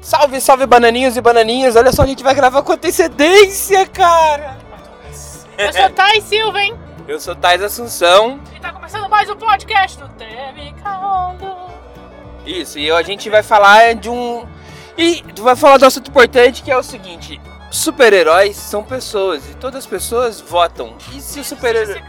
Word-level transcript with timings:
Salve, 0.00 0.40
salve 0.40 0.66
bananinhos 0.66 1.16
e 1.16 1.20
bananinhas. 1.20 1.76
Olha 1.76 1.92
só, 1.92 2.02
a 2.02 2.06
gente 2.06 2.22
vai 2.22 2.34
gravar 2.34 2.62
com 2.62 2.72
antecedência, 2.72 3.86
cara. 3.86 4.58
Eu 5.58 5.72
sou 5.72 5.90
Thay 5.90 6.20
Silva, 6.20 6.62
hein? 6.62 6.78
Eu 7.08 7.20
sou 7.20 7.34
Thais 7.34 7.62
Assunção. 7.62 8.40
E 8.54 8.60
tá 8.60 8.72
começando 8.72 9.08
mais 9.08 9.28
um 9.28 9.36
podcast 9.36 9.98
do 9.98 10.08
Caldo. 10.82 11.56
Isso, 12.46 12.78
e 12.78 12.90
a 12.90 13.02
gente 13.02 13.28
vai 13.28 13.42
falar 13.42 13.94
de 13.94 14.08
um. 14.08 14.46
E 14.96 15.24
vai 15.38 15.56
falar 15.56 15.78
do 15.78 15.86
assunto 15.86 16.08
importante 16.08 16.62
que 16.62 16.70
é 16.70 16.76
o 16.76 16.82
seguinte: 16.82 17.40
super-heróis 17.70 18.56
são 18.56 18.82
pessoas 18.82 19.48
e 19.48 19.54
todas 19.54 19.84
as 19.84 19.86
pessoas 19.86 20.40
votam. 20.40 20.96
E 21.12 21.20
se 21.20 21.40
os 21.40 21.46
super-heróis. 21.46 22.02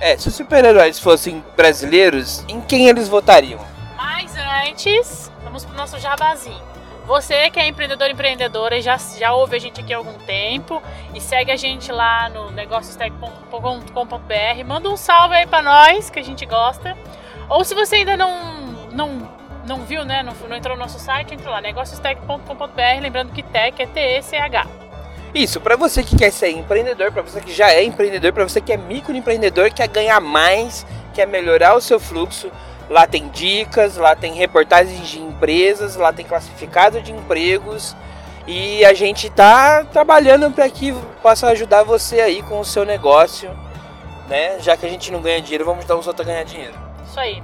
É, 0.00 0.16
se 0.16 0.28
os 0.28 0.34
super-heróis 0.34 0.98
fossem 0.98 1.44
brasileiros, 1.56 2.44
em 2.48 2.60
quem 2.60 2.88
eles 2.88 3.08
votariam? 3.08 3.60
Mas 3.96 4.34
antes, 4.66 5.30
vamos 5.42 5.64
pro 5.64 5.76
nosso 5.76 5.98
jabazinho. 5.98 6.62
Você 7.06 7.50
que 7.50 7.60
é 7.60 7.68
empreendedor 7.68 8.10
empreendedora 8.10 8.78
e 8.78 8.82
já, 8.82 8.96
já 8.96 9.34
ouve 9.34 9.56
a 9.56 9.58
gente 9.58 9.80
aqui 9.80 9.92
há 9.92 9.98
algum 9.98 10.14
tempo 10.14 10.82
e 11.14 11.20
segue 11.20 11.50
a 11.50 11.56
gente 11.56 11.92
lá 11.92 12.30
no 12.30 12.50
negociostech.com.br, 12.50 14.64
manda 14.66 14.88
um 14.88 14.96
salve 14.96 15.34
aí 15.34 15.46
pra 15.46 15.60
nós, 15.60 16.08
que 16.08 16.18
a 16.18 16.24
gente 16.24 16.46
gosta. 16.46 16.96
Ou 17.48 17.62
se 17.62 17.74
você 17.74 17.96
ainda 17.96 18.16
não, 18.16 18.88
não, 18.90 19.30
não 19.66 19.84
viu, 19.84 20.02
né, 20.02 20.22
não, 20.22 20.32
não 20.48 20.56
entrou 20.56 20.76
no 20.76 20.82
nosso 20.82 20.98
site, 20.98 21.34
entra 21.34 21.50
lá, 21.50 21.60
negociostech.com.br, 21.60 23.00
lembrando 23.02 23.32
que 23.32 23.42
tech 23.42 23.82
é 23.82 23.86
T-E-C-H. 23.86 24.83
Isso, 25.34 25.60
pra 25.60 25.74
você 25.74 26.04
que 26.04 26.16
quer 26.16 26.30
ser 26.30 26.50
empreendedor, 26.50 27.10
pra 27.10 27.20
você 27.20 27.40
que 27.40 27.52
já 27.52 27.72
é 27.72 27.82
empreendedor, 27.82 28.32
pra 28.32 28.44
você 28.44 28.60
que 28.60 28.72
é 28.72 28.76
microempreendedor, 28.76 29.72
quer 29.72 29.88
ganhar 29.88 30.20
mais, 30.20 30.86
quer 31.12 31.26
melhorar 31.26 31.74
o 31.74 31.80
seu 31.80 31.98
fluxo, 31.98 32.52
lá 32.88 33.04
tem 33.04 33.28
dicas, 33.30 33.96
lá 33.96 34.14
tem 34.14 34.32
reportagens 34.34 35.08
de 35.08 35.20
empresas, 35.20 35.96
lá 35.96 36.12
tem 36.12 36.24
classificado 36.24 37.02
de 37.02 37.10
empregos 37.10 37.96
e 38.46 38.84
a 38.84 38.94
gente 38.94 39.28
tá 39.28 39.84
trabalhando 39.84 40.52
para 40.52 40.68
que 40.70 40.92
possa 41.20 41.48
ajudar 41.48 41.82
você 41.82 42.20
aí 42.20 42.40
com 42.42 42.60
o 42.60 42.64
seu 42.64 42.84
negócio, 42.84 43.50
né? 44.28 44.60
Já 44.60 44.76
que 44.76 44.86
a 44.86 44.88
gente 44.88 45.10
não 45.10 45.20
ganha 45.20 45.42
dinheiro, 45.42 45.64
vamos 45.64 45.80
ajudar 45.80 45.96
os 45.96 46.06
outros 46.06 46.28
a 46.28 46.30
ganhar 46.30 46.44
dinheiro. 46.44 46.74
Isso 47.04 47.18
aí. 47.18 47.42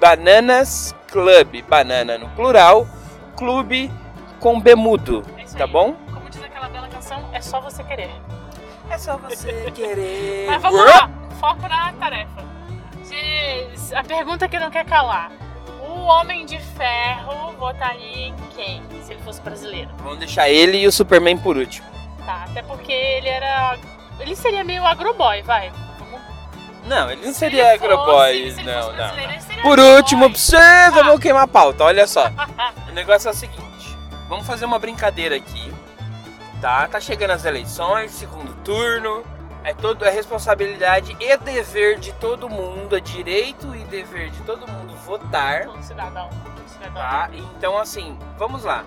Bananas 0.00 0.92
Club, 1.06 1.62
banana 1.68 2.18
no 2.18 2.28
plural, 2.30 2.84
clube 3.38 3.90
com 4.40 4.60
bemudo, 4.60 5.24
É 5.38 5.44
tá 5.56 5.64
aí. 5.64 5.70
bom? 5.70 5.94
Como 6.12 6.28
diz 6.30 6.42
aquela 6.42 6.68
bela 6.68 6.88
canção, 6.88 7.28
é 7.32 7.40
só 7.40 7.60
você 7.60 7.82
querer. 7.84 8.10
É 8.90 8.98
só 8.98 9.16
você 9.16 9.70
querer. 9.74 10.46
Mas 10.48 10.62
vamos 10.62 10.84
lá, 10.84 11.10
foco 11.40 11.62
na 11.68 11.92
tarefa. 11.94 12.44
Se- 13.04 13.94
A 13.94 14.04
pergunta 14.04 14.48
que 14.48 14.58
não 14.58 14.70
quer 14.70 14.84
calar. 14.84 15.30
O 15.80 16.02
Homem 16.04 16.44
de 16.44 16.58
Ferro 16.58 17.52
votaria 17.58 18.26
em 18.28 18.34
quem, 18.54 18.82
se 19.02 19.12
ele 19.12 19.22
fosse 19.22 19.40
brasileiro? 19.40 19.90
Vamos 19.98 20.18
deixar 20.18 20.48
ele 20.48 20.78
e 20.78 20.86
o 20.86 20.92
Superman 20.92 21.38
por 21.38 21.56
último. 21.56 21.86
Tá, 22.26 22.44
até 22.48 22.62
porque 22.62 22.92
ele 22.92 23.28
era... 23.28 23.76
Ele 24.20 24.36
seria 24.36 24.62
meio 24.64 24.84
agroboy, 24.84 25.40
vai. 25.42 25.70
Vamos... 25.98 26.20
Não, 26.86 27.10
ele 27.10 27.24
não 27.24 27.32
Se 27.32 27.38
seria 27.38 27.70
ele 27.70 27.78
fosse- 27.78 27.92
agroboy, 27.92 28.32
se 28.52 28.60
ele 28.60 28.62
não, 28.72 28.82
fosse 28.82 28.96
não, 28.96 29.06
não. 29.08 29.18
ele 29.18 29.40
seria 29.40 29.62
Por 29.62 29.72
agroboy. 29.80 29.96
último, 29.96 30.28
pra 30.30 30.38
você, 30.38 30.90
vamos 30.92 31.20
queimar 31.20 31.42
a 31.44 31.48
pauta. 31.48 31.84
Olha 31.84 32.06
só. 32.06 32.30
O 32.88 32.92
negócio 32.92 33.28
é 33.28 33.30
o 33.30 33.34
seguinte: 33.34 33.96
vamos 34.28 34.46
fazer 34.46 34.64
uma 34.64 34.78
brincadeira 34.78 35.36
aqui. 35.36 35.72
Tá? 36.60 36.88
Tá 36.88 37.00
chegando 37.00 37.30
as 37.30 37.44
eleições, 37.44 38.10
segundo 38.12 38.52
turno. 38.64 39.22
É, 39.64 39.74
todo, 39.74 40.04
é 40.04 40.10
responsabilidade 40.10 41.16
e 41.20 41.36
dever 41.36 41.98
de 41.98 42.12
todo 42.14 42.48
mundo, 42.48 42.96
é 42.96 43.00
direito 43.00 43.74
e 43.74 43.84
dever 43.84 44.30
de 44.30 44.40
todo 44.42 44.66
mundo 44.66 44.94
votar. 45.04 45.66
Todo 45.66 45.82
cidadão. 45.82 46.28
todo 46.28 46.68
cidadão. 46.68 46.94
Tá? 46.94 47.28
Então, 47.32 47.76
assim, 47.76 48.18
vamos 48.38 48.64
lá. 48.64 48.84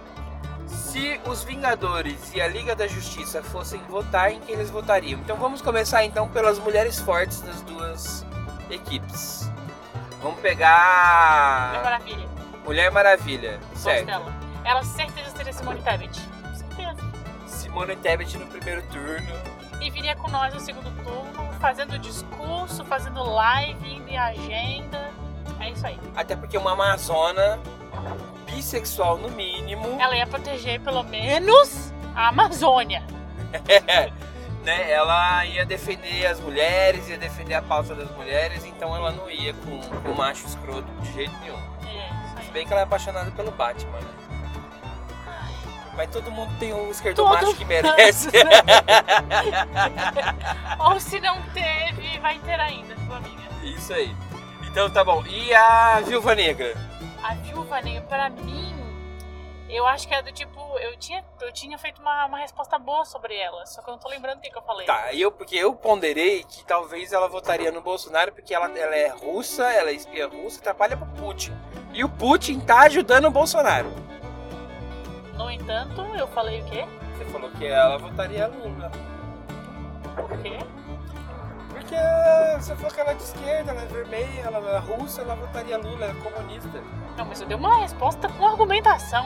Se 0.66 1.19
os 1.28 1.44
Vingadores 1.44 2.33
e 2.33 2.41
a 2.41 2.47
Liga 2.47 2.75
da 2.75 2.88
Justiça 2.88 3.44
fossem 3.44 3.81
votar, 3.89 4.31
em 4.31 4.39
quem 4.39 4.56
eles 4.56 4.69
votariam? 4.69 5.19
Então 5.19 5.35
vamos 5.35 5.62
começar 5.62 6.03
então 6.06 6.28
pelas 6.29 6.57
mulheres 6.59 7.00
fortes 7.00 7.41
das 7.41 7.62
duas 7.62 8.25
equipes. 8.69 9.51
Vamos 10.22 10.39
pegar 10.39 11.81
Maravilha. 11.83 12.31
Mulher 12.66 12.92
Maravilha, 12.92 13.60
certo? 13.76 14.06
dela. 14.06 14.34
Ela 14.64 14.84
certeza 14.84 15.32
seria 15.36 15.54
Simone 15.54 15.82
Tebet. 15.82 16.20
Certeza. 16.56 17.12
Simone 17.48 17.96
Tebet 17.96 18.38
no 18.38 18.48
primeiro 18.48 18.82
turno. 18.84 19.34
E 19.82 19.90
viria 19.90 20.16
com 20.16 20.30
nós 20.30 20.54
no 20.54 20.60
segundo 20.60 20.92
turno, 21.04 21.52
fazendo 21.60 21.98
discurso, 21.98 22.86
fazendo 22.86 23.24
live, 23.24 23.96
indo 23.96 24.08
em 24.10 24.18
agenda. 24.18 25.10
É 25.60 25.72
isso 25.72 25.86
aí. 25.86 26.00
Até 26.16 26.36
porque 26.36 26.58
uma 26.58 26.74
amazona 26.74 27.60
bissexual 28.46 29.18
no 29.18 29.30
mínimo, 29.30 30.00
Ela 30.00 30.16
ia 30.16 30.28
proteger 30.28 30.80
pelo 30.82 31.04
menos 31.04 31.92
a 32.16 32.28
Amazônia. 32.28 33.04
né? 34.64 34.92
Ela 34.92 35.46
ia 35.46 35.66
defender 35.66 36.26
as 36.28 36.40
mulheres, 36.40 37.10
ia 37.10 37.18
defender 37.18 37.56
a 37.56 37.62
pauta 37.62 37.96
das 37.96 38.10
mulheres, 38.12 38.66
então 38.66 38.96
ela 38.96 39.12
não 39.12 39.30
ia 39.30 39.54
com 39.54 40.12
o 40.12 40.16
macho 40.16 40.46
escroto 40.46 40.88
de 41.02 41.14
jeito 41.14 41.34
nenhum. 41.42 41.71
Bem 42.51 42.67
que 42.67 42.73
ela 42.73 42.81
é 42.81 42.84
apaixonada 42.84 43.31
pelo 43.31 43.51
Batman, 43.51 44.00
né? 44.00 44.07
Mas 45.95 46.09
todo 46.09 46.31
mundo 46.31 46.51
tem 46.57 46.73
um 46.73 46.89
esquerdo 46.89 47.17
Todo 47.17 47.34
macho 47.34 47.56
que 47.56 47.66
merece. 47.66 48.29
Ou 50.79 51.00
se 51.00 51.19
não 51.19 51.39
teve, 51.53 52.17
vai 52.19 52.39
ter 52.39 52.59
ainda, 52.59 52.95
sua 53.06 53.17
amiga. 53.17 53.41
Isso 53.62 53.94
aí. 53.94 54.16
Então 54.63 54.89
tá 54.89 55.03
bom. 55.03 55.23
E 55.28 55.53
a 55.53 56.00
Viúva 56.00 56.34
Negra? 56.34 56.73
A 57.22 57.35
Viúva 57.35 57.81
Negra, 57.81 58.01
pra 58.03 58.29
mim, 58.29 58.71
eu 59.72 59.88
acho 59.88 60.08
que 60.08 60.14
é 60.14 60.22
do 60.22 60.32
tipo. 60.32 60.59
Eu 60.80 60.98
tinha, 60.98 61.24
eu 61.40 61.52
tinha 61.52 61.78
feito 61.78 62.02
uma, 62.02 62.26
uma 62.26 62.38
resposta 62.38 62.78
boa 62.78 63.06
sobre 63.06 63.36
ela, 63.36 63.66
só 63.66 63.82
que 63.82 63.90
eu 63.90 63.94
não 63.94 64.00
tô 64.00 64.09
lembrando 64.09 64.40
o 64.40 64.42
que, 64.42 64.50
que 64.50 64.58
eu 64.58 64.62
falei. 64.62 64.86
Tá, 64.86 65.14
eu, 65.14 65.32
porque 65.32 65.56
eu 65.56 65.74
ponderei 65.74 66.44
que 66.44 66.66
talvez 66.66 67.14
ela 67.14 67.28
votaria 67.28 67.72
no 67.72 67.81
Bolsonaro 67.81 68.34
porque 68.34 68.54
ela, 68.54 68.68
ela 68.78 68.96
é 68.96 69.08
russa, 69.08 69.64
ela 69.72 69.90
é 69.90 69.94
espia 69.94 70.28
russa, 70.28 70.62
trabalha 70.62 70.98
pro 70.98 71.08
Putin. 71.08 71.54
E 71.94 72.04
o 72.04 72.10
Putin 72.10 72.60
tá 72.60 72.81
ajudando 72.81 73.26
o 73.26 73.31
Bolsonaro. 73.31 73.92
No 75.36 75.50
entanto, 75.50 76.02
eu 76.16 76.28
falei 76.28 76.62
o 76.62 76.66
quê? 76.66 76.86
Você 77.18 77.26
falou 77.26 77.50
que 77.52 77.66
ela 77.66 77.98
votaria 77.98 78.48
Lula. 78.48 78.92
Por 80.16 80.38
quê? 80.42 80.58
Porque 81.70 81.96
você 82.60 82.76
falou 82.76 82.92
que 82.92 83.00
ela 83.00 83.12
é 83.12 83.14
de 83.14 83.24
esquerda, 83.24 83.72
ela 83.72 83.81
é 83.81 83.86
vermelha, 83.86 84.42
ela 84.42 84.58
é 84.58 84.80
russa, 84.80 85.22
ela 85.22 85.36
votaria 85.36 85.78
Lula, 85.78 86.06
ela 86.06 86.20
é 86.20 86.22
comunista. 86.22 86.84
Não, 87.18 87.26
mas 87.26 87.42
eu 87.42 87.48
dei 87.48 87.56
uma 87.58 87.78
resposta 87.78 88.30
com 88.30 88.46
argumentação. 88.46 89.26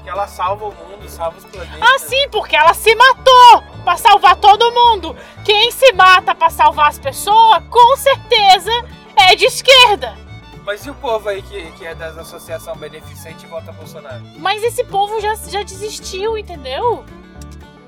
Porque 0.00 0.08
ela 0.08 0.26
salva 0.26 0.64
o 0.64 0.74
mundo, 0.74 1.06
salva 1.10 1.36
os 1.36 1.44
planetas. 1.44 1.78
Ah, 1.78 1.98
sim, 1.98 2.26
porque 2.30 2.56
ela 2.56 2.72
se 2.72 2.94
matou 2.94 3.62
pra 3.84 3.98
salvar 3.98 4.34
todo 4.36 4.72
mundo. 4.72 5.14
Quem 5.44 5.70
se 5.70 5.92
mata 5.92 6.34
pra 6.34 6.48
salvar 6.48 6.88
as 6.88 6.98
pessoas, 6.98 7.62
com 7.68 7.96
certeza 7.98 8.72
é 9.14 9.36
de 9.36 9.44
esquerda. 9.44 10.16
Mas 10.64 10.86
e 10.86 10.90
o 10.90 10.94
povo 10.94 11.28
aí 11.28 11.42
que, 11.42 11.70
que 11.72 11.84
é 11.84 11.94
das 11.94 12.16
associação 12.16 12.74
beneficente 12.76 13.44
e 13.44 13.48
vota 13.48 13.72
Bolsonaro? 13.72 14.22
Mas 14.38 14.62
esse 14.62 14.84
povo 14.84 15.20
já, 15.20 15.34
já 15.34 15.62
desistiu, 15.62 16.38
entendeu? 16.38 17.04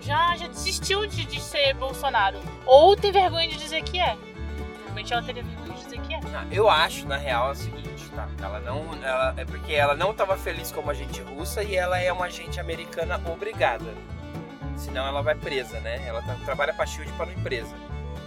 Já, 0.03 0.37
já 0.37 0.49
desistiu 0.49 1.07
de, 1.07 1.25
de 1.25 1.41
ser 1.41 1.73
Bolsonaro. 1.75 2.39
Ou 2.67 2.95
tem 2.95 3.11
vergonha 3.11 3.49
de 3.49 3.57
dizer 3.57 3.83
que 3.83 3.99
é. 3.99 4.19
Provavelmente 4.75 5.13
ela 5.15 5.23
teria 5.23 5.43
vergonha 5.43 5.73
de 5.73 5.85
dizer 5.85 6.01
que 6.01 6.15
é. 6.15 6.21
Não, 6.21 6.53
eu 6.53 6.69
acho, 6.69 7.07
na 7.07 7.17
real, 7.17 7.49
é 7.49 7.53
o 7.53 7.55
seguinte, 7.55 7.89
tá? 8.15 8.29
Ela 8.43 8.61
não. 8.61 8.87
Ela, 9.03 9.35
é 9.37 9.45
porque 9.45 9.73
ela 9.75 9.95
não 9.95 10.13
tava 10.15 10.37
feliz 10.37 10.71
como 10.73 10.91
agente 10.91 11.21
russa 11.23 11.63
e 11.63 11.75
ela 11.77 11.99
é 11.99 12.13
uma 12.13 12.27
agente 12.27 12.61
americana 12.61 13.21
obrigada. 13.27 13.93
Senão 14.77 15.07
ela 15.07 15.23
vai 15.23 15.35
presa, 15.35 15.79
né? 15.81 16.03
Ela 16.07 16.23
tá- 16.23 16.37
trabalha 16.45 16.73
pra 16.75 16.87
Shield 16.87 17.13
para 17.13 17.27
uma 17.27 17.35
empresa. 17.35 17.75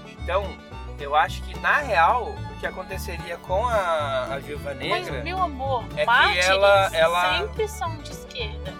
Então, 0.08 0.56
eu 1.00 1.16
acho 1.16 1.42
que 1.44 1.58
na 1.60 1.78
real, 1.80 2.30
o 2.30 2.60
que 2.60 2.66
aconteceria 2.66 3.38
com 3.38 3.68
a, 3.68 4.34
a 4.36 4.40
Viúva 4.40 4.74
Mas, 4.74 5.06
Negra. 5.06 5.24
meu 5.24 5.38
amor, 5.42 5.84
é 5.98 6.06
que 6.06 6.40
ela- 6.40 6.90
ela- 6.94 7.38
sempre 7.40 7.68
são 7.68 7.98
de 7.98 8.12
esquerda. 8.12 8.74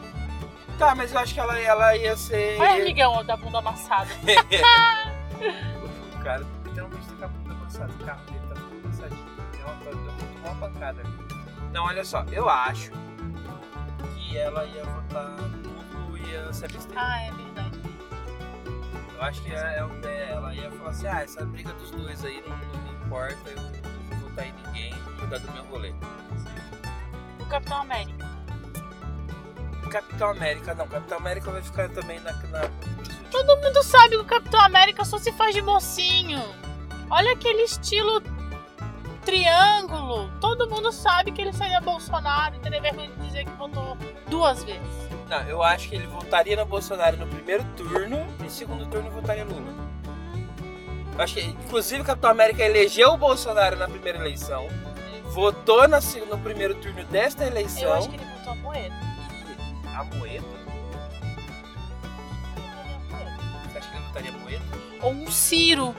Tá, 0.78 0.94
mas 0.94 1.14
eu 1.14 1.20
acho 1.20 1.34
que 1.34 1.40
ela, 1.40 1.58
ela 1.60 1.96
ia 1.96 2.16
ser. 2.18 2.58
Olha 2.60 2.72
o 2.80 2.82
amigão 2.82 3.24
da 3.26 3.36
bunda 3.38 3.60
amassada. 3.60 4.10
o 6.20 6.24
cara 6.24 6.46
literalmente 6.66 7.06
tá 7.08 7.16
com 7.16 7.24
a 7.26 7.28
bunda 7.28 7.54
avançada. 7.54 7.92
O 7.94 8.06
pancada. 10.70 11.04
Não, 11.72 11.86
olha 11.86 12.04
só, 12.04 12.24
eu 12.32 12.50
acho 12.50 12.92
que 14.16 14.38
ela 14.38 14.66
ia 14.66 14.84
votar 14.84 15.38
no 15.38 16.18
e 16.18 16.22
ia 16.32 16.54
se 16.54 16.66
abster. 16.66 16.98
Ah, 16.98 17.22
é 17.24 17.32
verdade. 17.32 17.80
Eu 19.16 19.22
acho 19.22 19.42
que 19.42 19.52
é, 19.52 19.80
é 19.80 19.88
pé. 20.02 20.32
Ela 20.32 20.54
ia 20.54 20.72
falar 20.72 20.90
assim: 20.90 21.08
ah, 21.08 21.22
essa 21.22 21.46
briga 21.46 21.74
dos 21.74 21.92
dois 21.92 22.24
aí 22.24 22.44
não, 22.48 22.58
não 22.58 22.82
me 22.84 23.06
importa, 23.06 23.50
eu 23.50 23.62
não 23.62 23.72
vou 24.20 24.30
votar 24.30 24.48
em 24.48 24.54
ninguém, 24.54 24.94
vou 24.94 25.14
cuidar 25.16 25.40
do 25.40 25.52
meu 25.52 25.64
rolê. 25.66 25.94
O 27.40 27.46
Capitão 27.46 27.82
América. 27.82 28.36
Capitão 29.90 30.30
América, 30.32 30.76
não, 30.76 30.88
Capitão 30.88 31.18
América 31.18 31.52
vai 31.52 31.62
ficar 31.62 31.90
também 31.90 32.20
na. 32.20 32.34
na... 32.34 32.62
Todo 33.32 33.62
mundo 33.62 33.82
sabe 33.84 34.10
que 34.10 34.18
o 34.18 34.26
Capitão 34.26 34.60
América 34.60 35.06
só 35.06 35.18
se 35.18 35.32
faz 35.34 35.56
de 35.56 35.62
mocinho. 35.62 36.42
Olha 37.10 37.32
aquele 37.32 37.64
estilo 37.64 38.22
triângulo. 39.26 40.32
Todo 40.40 40.70
mundo 40.70 40.92
sabe 40.92 41.32
que 41.32 41.42
ele 41.42 41.52
seria 41.52 41.82
Bolsonaro 41.82 42.56
e 42.56 42.60
teria 42.60 42.80
vergonha 42.80 43.10
de 43.10 43.26
dizer 43.26 43.44
que 43.44 43.52
votou 43.52 43.98
duas 44.28 44.64
vezes. 44.64 45.06
Não, 45.28 45.42
eu 45.42 45.64
acho 45.64 45.90
que 45.90 45.96
ele 45.96 46.06
votaria 46.06 46.56
no 46.56 46.66
Bolsonaro 46.66 47.18
no 47.18 47.28
primeiro 47.28 47.64
turno 47.76 48.26
e 48.40 48.44
no 48.44 48.50
segundo 48.50 48.86
turno 48.86 49.10
votaria 49.10 49.44
Lula. 49.44 49.74
Eu 51.16 51.22
acho 51.22 51.34
que, 51.34 51.42
inclusive, 51.42 52.02
o 52.02 52.06
Capitão 52.06 52.30
América 52.30 52.62
elegeu 52.62 53.14
o 53.14 53.18
Bolsonaro 53.18 53.76
na 53.78 53.88
primeira 53.88 54.20
eleição, 54.20 54.68
votou 55.24 55.88
na, 55.88 56.00
no 56.30 56.38
primeiro 56.38 56.76
turno 56.76 57.04
desta 57.06 57.46
eleição. 57.46 57.84
Eu 57.84 57.94
acho 57.94 58.10
que 58.10 58.16
ele 58.16 58.26
votou 58.26 58.52
a 58.52 58.56
Moeda. 58.56 58.96
A 59.96 60.04
Moeda? 60.04 60.46
Você 63.72 63.78
acha 63.78 63.90
que 63.90 63.98
ele 63.98 64.06
votaria 64.08 64.32
Moeda? 64.34 64.66
Ou 65.02 65.12
um 65.12 65.32
Ciro. 65.32 65.96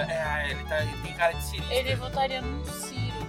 É, 0.00 0.22
ah, 0.22 0.48
ele, 0.48 0.64
tá, 0.64 0.80
ele 0.82 0.96
tem 1.02 1.12
cara 1.14 1.32
de 1.32 1.44
cirista. 1.44 1.74
Ele 1.74 1.94
votaria 1.96 2.40
num 2.40 2.64
Ciro. 2.64 3.26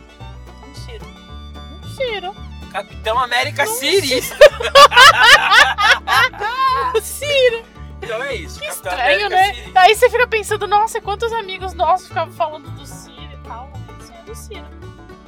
Um 0.67 0.75
Ciro. 0.75 1.05
Um 1.05 1.89
Ciro. 1.89 2.35
Capitão 2.71 3.19
América 3.19 3.65
cirista. 3.67 4.35
Um 6.95 7.01
Ciro. 7.01 7.63
Então 8.01 8.21
é 8.23 8.35
isso. 8.35 8.59
Que 8.59 8.67
Capitão 8.67 8.91
estranho, 8.91 9.25
América 9.27 9.29
né? 9.29 9.53
cirista. 9.53 9.79
Aí 9.79 9.95
você 9.95 10.09
fica 10.09 10.27
pensando, 10.27 10.67
nossa, 10.67 11.01
quantos 11.01 11.31
amigos 11.33 11.73
nossos 11.73 12.07
ficavam 12.07 12.33
falando 12.33 12.69
do 12.71 12.85
Ciro 12.85 13.29
e 13.33 13.37
tal. 13.47 13.71
Isso 13.99 14.13
é 14.13 14.21
do 14.23 14.35
Ciro. 14.35 14.65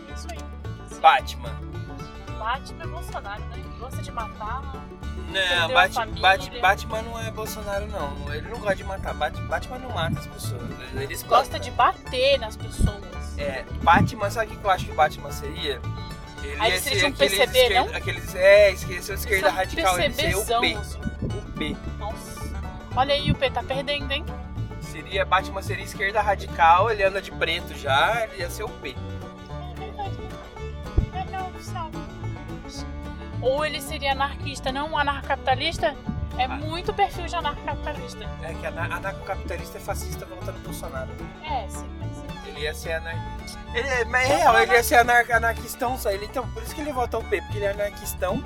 É 0.10 0.14
Isso 0.14 0.28
aí. 0.32 1.00
Batman. 1.00 1.56
Batman 2.46 2.84
é 2.84 2.88
Bolsonaro, 2.88 3.42
né? 3.42 3.58
Ele 3.58 3.70
gosta 3.80 4.02
de 4.04 4.12
matar. 4.12 4.62
Não, 5.32 5.74
Bat-. 5.74 6.06
Bat- 6.20 6.60
Batman 6.62 7.02
não 7.02 7.20
é 7.20 7.32
Bolsonaro, 7.32 7.88
não. 7.88 8.32
Ele 8.34 8.48
não 8.48 8.60
gosta 8.60 8.76
de 8.76 8.84
matar. 8.84 9.14
Bat- 9.16 9.42
Batman 9.48 9.80
não 9.80 9.90
mata 9.90 10.20
as 10.20 10.28
pessoas. 10.28 10.62
Ele- 10.94 11.04
Ele 11.06 11.14
espanta. 11.16 11.36
Gosta 11.38 11.60
de 11.60 11.72
bater 11.72 12.40
nas 12.40 12.56
pessoas. 12.56 13.04
É, 13.40 13.66
Batman, 13.82 14.30
sabe 14.30 14.54
o 14.54 14.60
que 14.60 14.64
eu 14.64 14.70
acho 14.70 14.86
que 14.86 14.92
Batman 14.92 15.32
seria? 15.32 15.82
Ele 16.44 16.52
Aí 16.62 16.70
ia 16.70 16.76
ele 16.76 16.80
seria 16.80 17.00
ser 17.00 17.06
aqueles 17.08 17.32
PCB, 17.34 17.58
esquerda- 17.60 17.90
não? 17.90 17.98
Aqueles, 17.98 18.36
é, 18.36 18.72
esquerda, 18.72 19.14
esquerda 19.16 19.50
radical. 19.50 20.00
Ele 20.00 20.14
seria 20.14 20.38
o 20.38 20.46
P. 20.46 20.74
assim. 20.76 21.00
O 21.24 21.52
P. 21.58 21.78
Nossa. 21.98 22.42
Olha 22.96 23.16
aí, 23.16 23.32
o 23.32 23.36
P 23.36 23.50
tá 23.50 23.64
perdendo, 23.64 24.12
hein? 24.12 24.24
Seria, 24.82 25.26
Batman 25.26 25.64
seria 25.64 25.84
esquerda 25.84 26.22
radical, 26.22 26.92
ele 26.92 27.04
anda 27.04 27.20
de 27.22 27.32
preto 27.32 27.74
já, 27.76 28.24
ele 28.32 28.44
ia 28.44 28.50
ser 28.52 28.64
o 28.64 28.70
P. 28.70 28.96
Ou 33.42 33.66
ele 33.66 33.82
seria 33.82 34.12
anarquista, 34.14 34.72
não 34.72 34.92
um 34.92 34.98
anarcocapitalista? 34.98 35.96
É 36.38 36.46
Ah. 36.46 36.50
muito 36.50 36.94
perfil 36.94 37.26
de 37.28 37.36
anarcocapitalista. 37.36 38.30
É 38.44 38.54
que 38.54 38.66
ana- 38.66 38.96
anarcocapitalista 38.96 39.78
é 39.78 39.82
fascista 39.82 40.26
voltando 40.26 40.60
Bolsonaro. 40.64 41.10
É, 41.44 41.68
sim. 41.70 41.88
Ele 42.48 42.60
ia 42.62 42.74
ser 42.74 42.94
anar... 42.94 43.16
Ele, 43.74 43.88
é- 43.88 44.06
mas 44.06 44.30
é 44.30 44.36
real, 44.38 44.60
ele 44.62 44.74
ia 44.74 44.84
ser 44.84 44.96
anar 44.96 45.30
anarquistão 45.32 45.98
só. 45.98 46.10
Ele, 46.12 46.26
então, 46.26 46.48
por 46.52 46.62
isso 46.64 46.74
que 46.76 46.82
ele 46.82 46.92
vota 46.94 47.18
o 47.18 47.24
P, 47.24 47.42
porque 47.42 47.58
ele 47.58 47.66
é 47.66 47.72
anarquistão. 47.72 48.44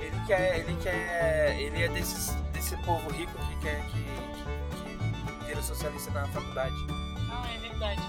Ele 0.00 0.20
quer. 0.26 0.58
Ele 0.60 0.76
quer. 0.82 1.56
Ele 1.58 1.82
é 1.82 1.88
desses, 1.88 2.30
desse 2.52 2.76
povo 2.78 3.10
rico 3.10 3.32
que 3.46 3.56
quer 3.56 3.80
que, 3.86 4.02
que, 4.02 5.32
que 5.38 5.44
vira 5.46 5.62
socialista 5.62 6.10
na 6.12 6.26
faculdade. 6.28 6.74
Ah, 7.30 7.44
é 7.54 7.58
verdade. 7.58 8.00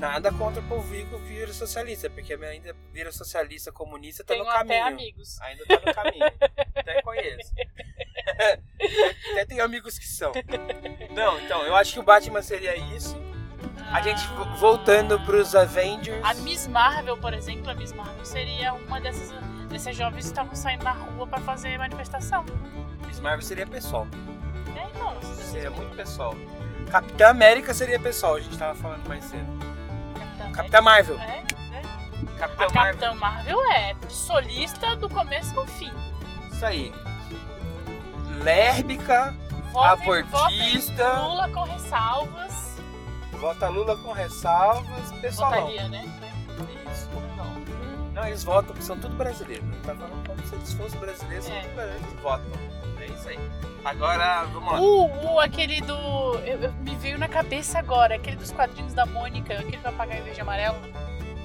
Nada 0.00 0.32
contra 0.32 0.62
o 0.62 0.64
povo 0.66 0.94
rico 0.94 1.18
vira 1.18 1.52
socialista, 1.52 2.08
porque 2.08 2.32
ainda 2.32 2.74
vira 2.92 3.12
socialista, 3.12 3.70
comunista, 3.70 4.24
tá 4.24 4.32
Tenho 4.32 4.44
no 4.46 4.50
até 4.50 4.80
caminho. 4.80 4.86
amigos. 4.86 5.38
Ainda 5.42 5.64
tá 5.66 5.74
no 5.86 5.94
caminho. 5.94 6.24
até 6.74 7.02
conheço. 7.02 7.52
até 9.32 9.44
tenho 9.44 9.62
amigos 9.62 9.98
que 9.98 10.06
são. 10.06 10.32
Não, 11.10 11.38
então, 11.40 11.62
eu 11.64 11.76
acho 11.76 11.92
que 11.92 12.00
o 12.00 12.02
Batman 12.02 12.40
seria 12.42 12.74
isso. 12.96 13.14
A 13.92 14.00
gente 14.00 14.26
vo- 14.28 14.56
voltando 14.56 15.20
pros 15.24 15.54
Avengers. 15.54 16.24
A 16.24 16.32
Miss 16.34 16.66
Marvel, 16.66 17.18
por 17.18 17.34
exemplo, 17.34 17.68
a 17.70 17.74
Miss 17.74 17.92
Marvel 17.92 18.24
seria 18.24 18.72
uma 18.72 19.00
dessas, 19.00 19.30
dessas 19.68 19.94
jovens 19.96 20.24
que 20.24 20.30
estavam 20.30 20.54
saindo 20.54 20.84
na 20.84 20.92
rua 20.92 21.26
pra 21.26 21.40
fazer 21.40 21.76
manifestação. 21.76 22.44
Miss 23.06 23.20
Marvel 23.20 23.42
seria 23.42 23.66
pessoal. 23.66 24.06
É, 24.76 25.18
essas- 25.18 25.46
Seria 25.46 25.70
muito 25.70 25.94
pessoal. 25.96 26.34
Capitã 26.90 27.28
América 27.28 27.74
seria 27.74 27.98
pessoal, 28.00 28.36
a 28.36 28.40
gente 28.40 28.56
tava 28.56 28.74
falando 28.74 29.06
mais 29.08 29.24
cedo. 29.24 29.69
Capitã 30.60 30.80
Marvel. 30.82 31.18
É, 31.18 31.42
é. 31.72 31.82
Capitã 32.38 32.64
A 32.64 32.68
Marvel. 32.72 33.00
Capitã 33.00 33.14
Marvel 33.14 33.66
é 33.72 33.96
solista 34.08 34.96
do 34.96 35.08
começo 35.08 35.58
ao 35.58 35.66
fim. 35.66 35.90
Isso 36.52 36.66
aí. 36.66 36.92
Lérbica, 38.42 39.34
Votem- 39.72 39.90
Abortista. 40.22 41.04
votem 41.14 41.28
Lula 41.28 41.48
com 41.50 41.62
ressalvas. 41.64 42.76
vota 43.32 43.68
Lula 43.68 43.96
com 43.96 44.12
ressalvas, 44.12 45.12
pessoal. 45.20 45.50
Votaria, 45.52 45.88
né? 45.88 46.04
Isso. 46.92 47.08
Não, 47.36 47.89
eles 48.28 48.44
votam, 48.44 48.66
porque 48.68 48.82
são 48.82 48.98
tudo 48.98 49.14
brasileiros. 49.16 49.64
Não 49.66 49.78
tá 49.80 49.94
falando 49.94 50.26
como 50.26 50.46
se 50.46 50.54
eles 50.54 50.72
fossem 50.74 51.00
brasileiros, 51.00 51.44
são 51.46 51.54
É. 51.56 51.60
tudo 51.62 51.74
brasileiros, 51.74 52.06
eles 52.08 52.20
votam. 52.22 52.46
É 53.00 53.06
isso 53.06 53.28
aí. 53.28 53.38
Agora, 53.84 54.44
vamos 54.52 54.72
lá. 54.72 54.80
O, 54.80 55.32
o 55.34 55.40
aquele 55.40 55.80
do. 55.80 55.94
eu- 56.44 56.60
eu- 56.62 56.72
me 56.74 56.94
veio 56.96 57.18
na 57.18 57.28
cabeça 57.28 57.78
agora, 57.78 58.14
aquele 58.16 58.36
dos 58.36 58.50
quadrinhos 58.52 58.92
da 58.92 59.06
Mônica, 59.06 59.54
aquele 59.54 59.78
papagaio 59.78 60.22
verde 60.24 60.38
e 60.38 60.42
amarelo. 60.42 60.76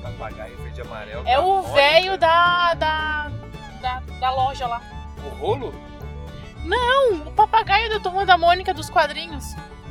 Papagaio 0.04 0.58
verde 0.58 0.80
e 0.80 0.84
amarelo. 0.84 1.24
É 1.28 1.40
o 1.40 1.62
velho 1.74 2.18
da, 2.18 2.74
da, 2.74 3.32
da. 3.82 4.00
da 4.20 4.32
loja 4.32 4.68
lá. 4.68 4.82
O 5.26 5.30
rolo? 5.30 5.74
Não, 6.66 7.14
o 7.28 7.32
papagaio 7.32 7.90
da 7.90 8.00
turma 8.00 8.26
da 8.26 8.38
Mônica 8.38 8.74
dos 8.74 8.90
quadrinhos. 8.90 9.46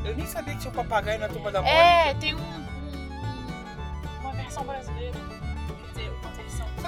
Eu 0.05 0.15
nem 0.15 0.27
sabia 0.27 0.53
que 0.55 0.61
tinha 0.61 0.71
um 0.71 0.75
papagaio 0.75 1.19
na 1.19 1.29
turma 1.29 1.51
da 1.51 1.63
Mônica. 1.63 1.81
É, 1.81 2.15
tem 2.15 2.35
um, 2.35 2.39
um- 2.39 4.20
uma 4.20 4.32
versão 4.32 4.65
brasileira. 4.65 4.94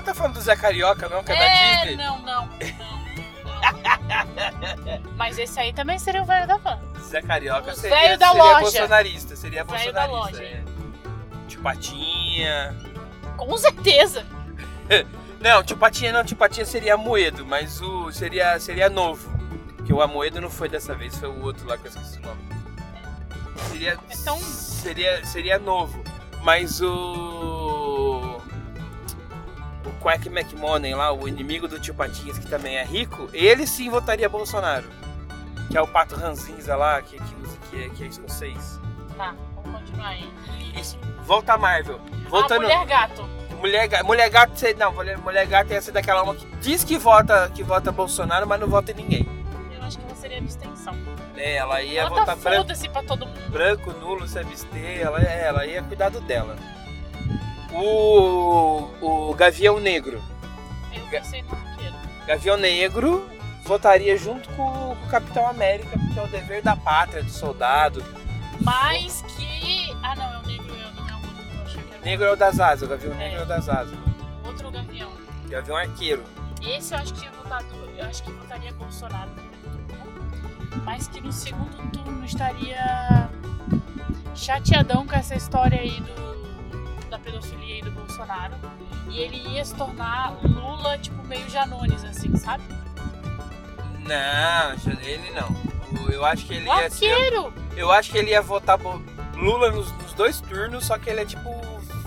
Tá 0.07 0.15
falando 0.15 0.35
do 0.35 0.41
Zé 0.41 0.57
Carioca, 0.57 1.09
não? 1.09 1.23
Que 1.23 1.33
é, 1.33 1.37
da 1.37 1.45
É, 1.45 1.77
Disney? 1.87 1.97
não, 1.97 2.19
não, 2.23 2.47
não. 2.47 2.57
Mas 5.17 5.39
esse 5.39 5.59
aí 5.59 5.73
também 5.73 5.99
seria 5.99 6.23
o 6.23 6.25
velho 6.25 6.47
da 6.47 6.57
van. 6.57 6.79
Zé 7.03 7.21
Carioca 7.23 7.73
O 7.73 7.75
seria, 7.75 7.97
velho 7.97 8.19
da 8.19 8.29
seria 8.29 8.43
loja. 8.43 8.61
bolsonarista. 8.61 9.37
Seria 9.37 9.65
Velho 9.65 9.93
da 9.93 10.07
bolsonarista. 10.07 10.43
loja. 10.43 10.45
É. 10.45 10.65
Tio 11.49 11.61
Patinha. 11.61 12.77
Com 13.37 13.57
certeza. 13.57 14.25
Não, 15.39 15.63
tio 15.63 15.77
Patinha 15.77 16.13
não, 16.13 16.25
tio 16.25 16.35
Patinha 16.37 16.65
seria 16.65 16.95
Amoedo, 16.95 17.45
mas 17.45 17.81
o 17.83 18.11
seria, 18.11 18.59
seria 18.59 18.89
novo. 18.89 19.31
Porque 19.77 19.93
o 19.93 20.01
Amoedo 20.01 20.41
não 20.41 20.49
foi 20.51 20.67
dessa 20.69 20.95
vez, 20.95 21.15
foi 21.17 21.29
o 21.29 21.43
outro 21.45 21.69
lá 21.69 21.77
que 21.77 21.87
eu 21.87 21.91
esqueci 21.91 22.19
o 22.19 22.23
nome. 22.23 22.41
Seria. 23.71 23.99
Então- 24.11 24.39
Seria, 24.41 25.25
seria 25.27 25.59
novo. 25.59 26.03
Mas 26.43 26.81
o. 26.81 26.87
Quack 30.07 30.29
McMoney 30.29 30.95
lá, 30.95 31.13
o 31.13 31.27
inimigo 31.27 31.67
do 31.67 31.81
tio 31.81 31.93
Patinhas, 31.93 32.39
que 32.39 32.47
também 32.47 32.77
é 32.77 32.85
rico, 32.85 33.29
ele 33.33 33.67
sim 33.67 33.91
votaria 33.91 34.29
Bolsonaro. 34.29 34.89
Que 35.69 35.77
é 35.77 35.83
o 35.83 35.87
Pato 35.89 36.15
Ranzinza 36.15 36.77
lá, 36.77 37.03
que, 37.03 37.19
que, 37.19 37.35
que, 37.71 37.83
é, 37.83 37.89
que 37.89 38.05
é 38.05 38.07
escocês. 38.07 38.81
Tá, 39.17 39.35
vamos 39.57 39.81
continuar 39.81 40.11
aí. 40.11 40.33
Isso. 40.81 40.97
Volta 41.23 41.55
a 41.55 41.59
Marvel. 41.59 42.01
Voltando. 42.29 42.63
mulher 42.63 42.87
gato. 42.87 43.29
Mulher, 43.59 44.05
mulher 44.05 44.31
gato, 44.31 44.53
não, 44.79 44.93
mulher, 44.93 45.19
mulher 45.19 45.45
gato 45.45 45.73
ia 45.73 45.83
ser 45.83 45.91
daquela 45.91 46.23
uma 46.23 46.37
que 46.37 46.47
diz 46.61 46.85
que 46.85 46.97
vota, 46.97 47.51
que 47.53 47.65
vota 47.65 47.91
Bolsonaro, 47.91 48.47
mas 48.47 48.61
não 48.61 48.69
vota 48.69 48.93
em 48.93 48.95
ninguém. 48.95 49.29
Eu 49.77 49.83
acho 49.83 49.99
que 49.99 50.05
ela 50.05 50.15
seria 50.15 50.39
abstenção. 50.39 50.95
É, 51.37 51.57
ela 51.57 51.83
ia 51.83 52.03
Ela 52.03 52.11
votar 52.11 52.27
tá 52.27 52.37
branco, 52.37 52.73
pra 52.93 53.03
todo 53.03 53.27
mundo. 53.27 53.51
branco, 53.51 53.91
nulo, 53.95 54.29
se 54.29 54.39
abster, 54.39 55.01
ela, 55.01 55.21
é, 55.21 55.47
ela 55.49 55.67
ia 55.67 55.83
cuidar 55.83 56.11
do 56.11 56.21
dela. 56.21 56.55
O, 57.73 59.29
o 59.31 59.35
Gavião 59.35 59.79
Negro. 59.81 60.23
Eu 60.95 61.03
pensei 61.09 61.43
no 61.43 61.53
arqueiro. 61.53 61.95
Gavião 62.27 62.57
Negro 62.57 63.29
votaria 63.65 64.17
junto 64.17 64.49
com, 64.51 64.93
o 64.93 64.97
Capitão 65.11 65.47
América, 65.47 65.99
porque 65.99 66.19
é 66.19 66.23
o 66.23 66.29
dever 66.29 66.63
da 66.63 66.77
pátria, 66.77 67.23
do 67.23 67.31
soldado. 67.31 68.05
Mas 68.61 69.23
que. 69.37 69.95
Ah, 70.03 70.15
não, 70.17 70.35
é 70.35 70.39
o 70.39 70.47
negro, 70.47 70.75
eu 70.75 70.93
não 70.93 71.09
é 71.09 71.13
o 71.13 71.17
outro. 71.17 71.45
Eu 71.55 71.63
achei 71.63 71.83
que 71.83 71.93
era 71.93 72.01
o 72.01 72.05
Negro 72.05 72.27
é 72.27 72.33
o 72.33 72.37
das 72.37 72.61
asas, 72.61 72.83
o 72.83 72.91
Gavião 72.91 73.13
É. 73.15 73.17
Negro 73.17 73.41
é 73.41 73.43
o 73.43 73.47
das 73.47 73.69
asas. 73.69 73.99
outro 74.45 74.71
gavião. 74.71 75.13
Gavião 75.49 75.77
Arqueiro. 75.77 76.25
Esse 76.63 76.95
eu 76.95 76.99
acho 76.99 77.15
que 77.15 77.21
tinha 77.21 77.33
votado. 77.33 77.67
Eu 77.97 78.07
acho 78.07 78.23
que 78.23 78.31
votaria 78.33 78.73
Bolsonaro. 78.73 79.31
Mas 80.85 81.09
que 81.09 81.21
no 81.21 81.33
segundo 81.33 81.91
turno 81.91 82.25
estaria 82.25 83.29
chateadão 84.35 85.07
com 85.07 85.15
essa 85.15 85.35
história 85.35 85.81
aí 85.81 86.01
do, 86.01 86.36
da 87.09 87.19
pedofilia 87.19 87.77
aí 87.77 87.83
do 87.83 87.91
Bolsonaro. 87.91 88.55
E 89.09 89.21
ele 89.21 89.37
ia 89.49 89.65
se 89.65 89.75
tornar 89.75 90.37
Lula, 90.43 90.99
tipo, 90.99 91.23
meio 91.25 91.49
Janones, 91.49 92.05
assim, 92.05 92.37
sabe? 92.37 92.65
Não, 94.01 94.93
ele 95.03 95.31
não. 95.31 96.11
Eu 96.13 96.25
acho 96.25 96.47
que 96.47 96.55
ele 96.55 96.67
ia 96.67 96.91
ser. 96.91 97.33
Eu 97.77 97.91
acho 97.91 98.11
que 98.11 98.19
ele 98.19 98.31
ia 98.31 98.43
votar 98.43 98.79
Lula 99.35 99.71
nos, 99.71 99.93
nos 99.93 100.13
dois 100.13 100.41
turnos, 100.41 100.87
só 100.87 100.99
que 100.99 101.11
ele 101.11 101.21
é 101.21 101.25
tipo 101.25 101.51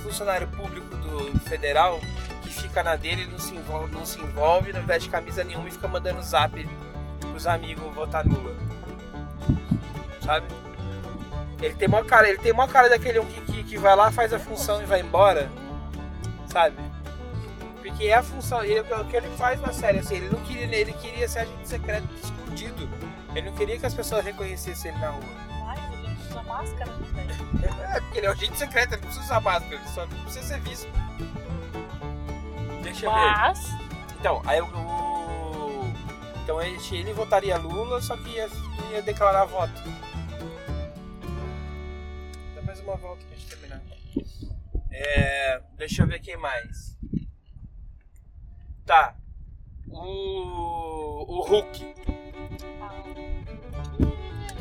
funcionário 0.01 0.47
público 0.47 0.95
do 0.95 1.39
federal 1.41 1.99
que 2.41 2.49
fica 2.49 2.81
na 2.81 2.95
dele, 2.95 3.27
não 3.27 3.37
se 3.37 3.53
envolve, 3.53 3.93
não 3.93 4.05
se 4.05 4.19
envolve, 4.19 4.73
não 4.73 4.81
veste 4.81 5.09
camisa 5.09 5.43
nenhuma 5.43 5.67
e 5.67 5.71
fica 5.71 5.87
mandando 5.87 6.21
zap 6.23 6.67
pros 7.19 7.45
amigos 7.45 7.93
votar 7.93 8.25
Lula. 8.25 8.55
Sabe? 10.23 10.47
Ele 11.61 11.75
tem 11.75 11.87
maior 11.87 12.05
cara, 12.05 12.29
ele 12.29 12.39
tem 12.39 12.53
maior 12.53 12.71
cara 12.71 12.89
daquele 12.89 13.19
um 13.19 13.25
que, 13.25 13.41
que, 13.41 13.58
que 13.69 13.77
vai 13.77 13.95
lá, 13.95 14.11
faz 14.11 14.33
a 14.33 14.39
função 14.39 14.81
e 14.81 14.85
vai 14.85 14.99
embora. 15.01 15.49
Sabe? 16.47 16.75
Porque 17.81 18.05
é 18.07 18.15
a 18.15 18.23
função, 18.23 18.63
ele, 18.63 18.79
o 18.81 19.05
que 19.05 19.15
ele 19.15 19.29
faz 19.37 19.61
na 19.61 19.71
série, 19.71 19.99
assim, 19.99 20.15
ele 20.15 20.29
não 20.29 20.39
queria, 20.41 20.75
ele 20.75 20.93
queria 20.93 21.27
ser 21.29 21.39
agente 21.39 21.67
secreto 21.67 22.07
escondido. 22.21 22.89
Ele 23.35 23.49
não 23.49 23.55
queria 23.55 23.77
que 23.77 23.85
as 23.85 23.93
pessoas 23.93 24.25
reconhecessem 24.25 24.91
ele 24.91 24.99
na 24.99 25.09
rua. 25.09 25.23
Ai, 25.67 25.77
ele 25.93 26.17
usa 26.29 26.43
máscara, 26.43 26.91
né, 26.91 27.07
velho? 27.23 27.39
É, 27.89 27.99
porque 28.01 28.17
ele 28.19 28.27
é 28.27 28.29
um 28.29 28.33
agente 28.33 28.57
secreto, 28.57 28.93
ele 28.93 29.01
não 29.01 29.07
precisa 29.07 29.25
usar 29.25 29.39
máscara, 29.41 29.75
ele 29.75 29.87
só 29.93 30.01
não 30.05 30.23
precisa 30.23 30.47
ser 30.47 30.59
visto. 30.61 30.87
Deixa 32.83 33.05
eu 33.05 33.11
ver. 33.11 33.17
Mas, 33.19 33.59
Então, 34.19 34.41
aí 34.45 34.61
o. 34.61 34.65
o- 34.65 35.93
Então 36.43 36.61
ele, 36.61 36.77
ele 36.91 37.13
votaria 37.13 37.57
Lula, 37.57 38.01
só 38.01 38.15
que 38.17 38.29
ia, 38.29 38.49
ia 38.91 39.01
declarar 39.01 39.45
voto. 39.45 39.71
Uma 42.89 42.97
volta 42.97 43.23
pra 43.23 43.37
gente 43.37 43.47
terminar. 43.47 43.81
É, 44.91 45.61
deixa 45.77 46.01
eu 46.01 46.07
ver 46.07 46.19
quem 46.19 46.35
mais. 46.37 46.97
Tá. 48.83 49.15
O. 49.87 51.23
O 51.27 51.43
Hulk. 51.43 51.93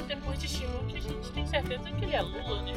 depois 0.06 0.38
de 0.38 0.46
She-Hulk, 0.46 0.94
a 0.96 1.00
gente 1.00 1.32
tem 1.32 1.46
certeza 1.46 1.90
que 1.90 2.04
ele 2.04 2.14
é 2.14 2.20
Lula, 2.20 2.62
né? 2.64 2.72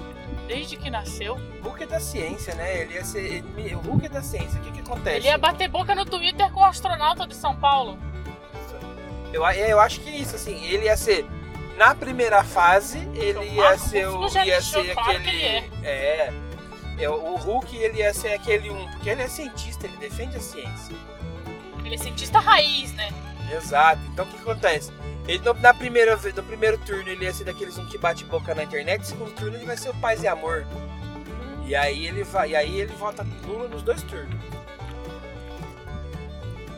Desde 0.48 0.78
que 0.78 0.90
nasceu. 0.90 1.36
O 1.36 1.64
Hulk 1.64 1.84
é 1.84 1.88
da 1.88 2.00
ciência, 2.00 2.56
né? 2.56 2.84
Ele 2.84 2.94
ia 2.94 3.04
ser. 3.04 3.44
ele- 3.58 3.76
o 3.76 3.80
Hulk 3.80 4.06
é 4.06 4.10
da 4.10 4.22
ciência. 4.22 4.58
O 4.58 4.64
que, 4.64 4.72
que 4.72 4.80
acontece? 4.80 5.18
Ele 5.18 5.28
ia 5.28 5.38
bater 5.38 5.68
boca 5.68 5.94
no 5.94 6.06
Twitter 6.06 6.50
com 6.54 6.62
o 6.62 6.64
astronauta 6.64 7.28
de 7.28 7.36
São 7.36 7.54
Paulo. 7.60 8.00
Eu, 9.34 9.44
eu 9.44 9.80
acho 9.82 10.00
que 10.00 10.10
é 10.10 10.16
isso, 10.18 10.38
assim, 10.38 10.64
ele 10.66 10.86
ia 10.86 10.96
ser. 10.96 11.26
Na 11.78 11.96
primeira 11.96 12.44
fase, 12.44 13.00
ele 13.16 13.40
O 13.40 13.44
ia 13.44 13.78
ser 13.78 14.08
o. 14.08 14.28
Ia 14.46 14.62
ser 14.62 14.92
aquele. 14.98 15.24
que 15.24 15.30
ele 15.30 15.44
é. 15.84 16.34
é, 17.00 17.10
O 17.10 17.36
Hulk 17.36 17.76
ele 17.76 18.00
ia 18.00 18.14
ser 18.14 18.34
aquele 18.34 18.70
um. 18.70 18.88
Porque 18.92 19.10
ele 19.10 19.22
é 19.22 19.28
cientista, 19.28 19.88
ele 19.88 19.98
defende 19.98 20.38
a 20.38 20.40
ciência. 20.40 20.96
Ele 21.84 21.96
é 21.96 21.98
cientista 21.98 22.40
raiz, 22.40 22.94
né? 22.94 23.10
Exato. 23.52 24.02
Então 24.14 24.26
o 24.26 24.28
que 24.28 24.38
acontece? 24.38 24.92
Ele 25.28 25.40
no, 25.40 25.54
na 25.56 25.74
primeira 25.74 26.16
vez, 26.16 26.34
no 26.36 26.44
primeiro 26.44 26.78
turno 26.80 27.10
ele 27.10 27.26
ia 27.26 27.34
ser 27.34 27.44
daqueles 27.44 27.78
um 27.78 27.86
que 27.86 27.98
bate 27.98 28.24
boca 28.26 28.54
na 28.56 28.64
internet, 28.64 29.00
no 29.00 29.06
segundo 29.06 29.32
turno 29.34 29.58
ele 29.58 29.66
vai 29.66 29.78
ser 29.78 29.90
o 29.90 29.94
paz 29.96 30.24
e 30.24 30.28
amor. 30.28 30.66
E 31.66 31.76
aí 31.76 32.06
ele 32.06 32.24
vai. 32.24 32.52
E 32.52 32.56
aí 32.56 32.80
ele 32.80 32.94
vota 32.94 33.26
Lula 33.46 33.68
nos 33.68 33.82
dois 33.82 34.02
turnos. 34.04 34.40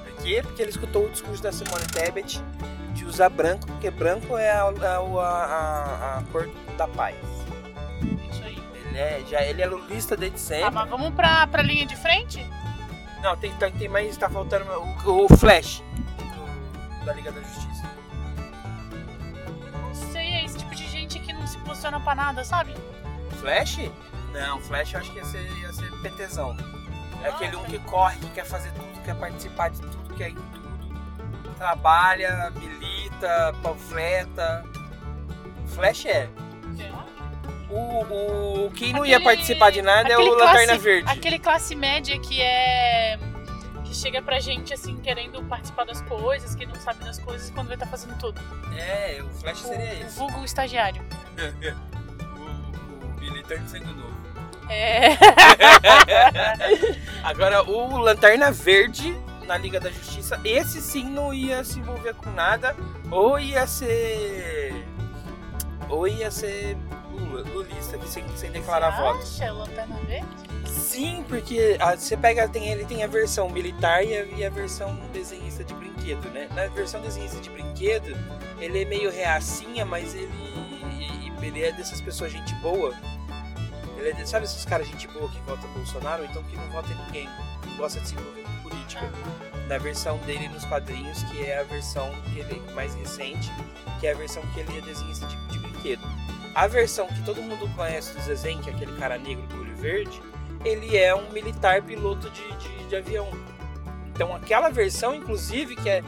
Por 0.04 0.24
quê? 0.24 0.42
Porque 0.42 0.62
ele 0.62 0.72
escutou 0.72 1.06
o 1.06 1.10
discurso 1.10 1.44
da 1.44 1.52
Simone 1.52 1.86
Tebet 1.88 2.42
de 2.94 3.06
usar 3.06 3.30
branco, 3.30 3.66
porque 3.68 3.90
branco 3.92 4.38
é 4.38 4.52
a, 4.52 4.64
a, 4.64 4.66
a, 4.66 6.18
a 6.20 6.24
cor 6.32 6.50
da 6.78 6.88
paz. 6.88 7.16
Isso 8.32 8.44
aí. 8.44 8.62
Ele 8.76 8.98
é, 8.98 9.24
já, 9.30 9.42
ele 9.42 9.62
é 9.62 9.66
lulista 9.66 10.16
desde 10.16 10.38
Tá, 10.38 10.44
sempre. 10.44 10.72
mas 10.72 10.90
vamos 10.90 11.14
pra, 11.14 11.48
pra 11.48 11.62
linha 11.64 11.86
de 11.86 11.96
frente? 11.96 12.46
Não, 13.22 13.36
tem, 13.38 13.52
tem, 13.54 13.72
tem 13.72 13.88
mais. 13.90 14.16
Tá 14.18 14.30
faltando 14.30 14.66
o, 15.06 15.24
o 15.26 15.38
Flash 15.38 15.82
do- 16.18 17.06
da 17.06 17.14
Liga 17.14 17.32
da 17.32 17.42
Justiça. 17.42 17.84
Não 19.72 19.96
sei, 20.12 20.34
é 20.34 20.46
esse 20.46 20.58
tipo 20.58 20.76
de 20.76 20.86
gente 20.88 21.20
que 21.20 21.32
não 21.34 21.46
se 21.48 21.58
posiciona 21.60 22.00
pra 22.00 22.14
nada, 22.16 22.44
sabe? 22.44 22.76
Flash? 23.40 23.80
Não, 24.32 24.60
Flash 24.60 24.94
eu 24.94 25.00
acho 25.00 25.12
que 25.12 25.18
ia 25.20 25.26
ser, 25.26 25.50
ia 25.60 25.72
ser 25.74 25.90
PTzão. 26.02 26.56
É 27.24 27.28
Ah, 27.28 27.30
aquele 27.30 27.56
um 27.56 27.62
tá. 27.62 27.68
que 27.70 27.80
corre, 27.80 28.18
que 28.18 28.30
quer 28.32 28.46
fazer 28.46 28.72
tudo, 28.74 29.04
quer 29.06 29.16
participar 29.16 29.70
de 29.70 29.80
tudo, 29.82 30.14
quer 30.16 30.30
ir 30.30 30.36
tudo. 30.36 30.63
Trabalha, 31.58 32.52
milita, 32.56 33.54
panfleta. 33.62 34.64
Flash 35.68 36.06
é. 36.06 36.30
O, 37.70 38.66
o, 38.68 38.72
quem 38.72 38.94
não 38.94 39.04
ia 39.06 39.18
Aquele- 39.18 39.36
participar 39.36 39.72
de 39.72 39.82
nada 39.82 40.10
é 40.14 40.18
o 40.18 40.22
Lanterna 40.22 40.66
classe- 40.66 40.78
Verde. 40.78 41.12
Aquele 41.12 41.40
classe 41.40 41.76
média 41.76 42.20
que 42.20 42.40
é. 42.40 43.18
que 43.84 43.96
chega 43.96 44.22
pra 44.22 44.40
gente 44.40 44.72
assim, 44.74 44.96
querendo 44.98 45.42
participar 45.46 45.86
das 45.86 46.00
coisas, 46.04 46.54
que 46.54 46.68
não 46.68 46.76
sabe 46.76 47.04
das 47.04 47.18
coisas 47.18 47.50
quando 47.50 47.68
vai 47.68 47.76
estar 47.76 47.88
fazendo 47.88 48.16
tudo. 48.20 48.40
É, 48.78 49.20
o 49.24 49.30
Flash 49.30 49.64
O, 49.64 49.68
seria 49.70 49.86
o 49.86 50.06
esse. 50.06 50.20
vulgo 50.20 50.46
estagiário. 50.46 51.02
o, 52.38 53.08
o 53.18 53.20
militante 53.20 53.72
sendo 53.72 53.88
novo. 53.96 54.14
É. 54.70 55.18
Agora, 57.24 57.64
o 57.64 57.98
Lanterna 57.98 58.52
Verde 58.52 59.18
na 59.46 59.58
Liga 59.58 59.80
da 59.80 59.90
Justiça, 59.92 60.40
esse 60.44 60.82
sim 60.82 61.04
não 61.04 61.34
ia 61.34 61.64
se 61.64 61.80
envolver 61.80 62.14
com 62.16 62.30
nada, 62.32 62.76
ou 63.12 63.40
ia 63.40 63.66
ser. 63.68 64.86
Ou 65.90 66.08
ia 66.08 66.32
ser 66.32 66.78
Lula, 67.12 67.42
lulista, 67.54 68.00
sem, 68.08 68.24
sem 68.36 68.52
declarar 68.52 68.92
Você 68.96 69.02
voto. 69.02 69.20
acha 69.24 69.52
Lanterna 69.52 69.96
Verde? 70.08 70.28
Sim, 70.68 71.24
porque 71.28 71.78
a- 71.80 71.96
você 71.96 72.18
pega, 72.18 72.48
tem, 72.48 72.68
ele 72.70 72.86
tem 72.86 73.04
a 73.04 73.08
versão 73.08 73.50
militar 73.50 74.04
e 74.04 74.18
a, 74.18 74.24
e 74.24 74.46
a 74.46 74.50
versão 74.50 74.96
desenhista 75.12 75.64
de 75.64 75.74
brinquedo, 75.76 76.30
né? 76.32 76.48
Na 76.56 76.68
versão 76.68 77.02
desenhista 77.02 77.40
de 77.40 77.50
brinquedo, 77.50 78.16
ele 78.60 78.82
é 78.82 78.86
meio 78.86 79.12
reacinha, 79.12 79.86
mas 79.86 80.16
ele, 80.16 80.32
ele 81.42 81.64
é 81.64 81.72
dessas 81.72 82.02
pessoas 82.02 82.32
gente 82.32 82.54
boa. 82.56 82.94
Ele 83.98 84.10
é 84.10 84.26
sabe 84.26 84.46
esses 84.46 84.66
caras 84.66 84.88
gente 84.88 85.08
boa 85.08 85.30
que 85.30 85.40
votam 85.42 85.70
Bolsonaro, 85.74 86.26
então 86.26 86.42
que 86.44 86.56
não 86.58 86.70
vota 86.72 86.92
em 86.92 87.06
ninguém, 87.06 87.30
gosta 87.78 88.00
de 88.00 88.08
se 88.10 88.16
envolver 88.16 88.43
Na 89.68 89.78
versão 89.78 90.18
dele 90.20 90.48
nos 90.50 90.66
quadrinhos, 90.66 91.24
que 91.24 91.46
é 91.46 91.60
a 91.60 91.64
versão 91.64 92.10
que 92.26 92.40
ele 92.40 92.62
mais 92.74 92.94
recente, 92.96 93.52
que 94.00 94.08
é 94.08 94.12
a 94.12 94.16
versão 94.16 94.44
que 94.54 94.60
ele 94.60 94.78
é 94.78 94.82
desenhista 94.82 95.26
de, 95.28 95.36
de 95.48 95.60
brinquedo. 95.60 96.02
A 96.54 96.68
versão 96.68 97.08
que 97.08 97.22
todo 97.24 97.42
mundo 97.42 97.68
conhece 97.76 98.14
do 98.14 98.22
Zezen, 98.22 98.60
que 98.60 98.70
é 98.70 98.74
aquele 98.74 98.96
cara 98.98 99.18
negro 99.18 99.48
com 99.50 99.58
olho 99.58 99.76
verde, 99.76 100.22
ele 100.64 100.98
é 100.98 101.16
um 101.16 101.32
militar 101.32 101.82
piloto 101.82 102.30
de, 102.30 102.56
de, 102.58 102.86
de 102.88 102.96
avião. 102.96 103.28
Então 104.14 104.36
aquela 104.36 104.70
versão, 104.70 105.16
inclusive, 105.16 105.76
que 105.76 105.90
é 105.90 106.04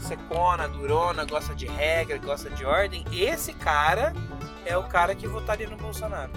secona, 0.00 0.66
durona, 0.66 1.24
gosta 1.24 1.54
de 1.54 1.66
regra, 1.66 2.16
gosta 2.18 2.48
de 2.50 2.64
ordem, 2.64 3.04
esse 3.12 3.52
cara 3.52 4.14
é 4.64 4.76
o 4.76 4.84
cara 4.84 5.14
que 5.14 5.26
votaria 5.26 5.68
no 5.68 5.76
Bolsonaro. 5.76 6.32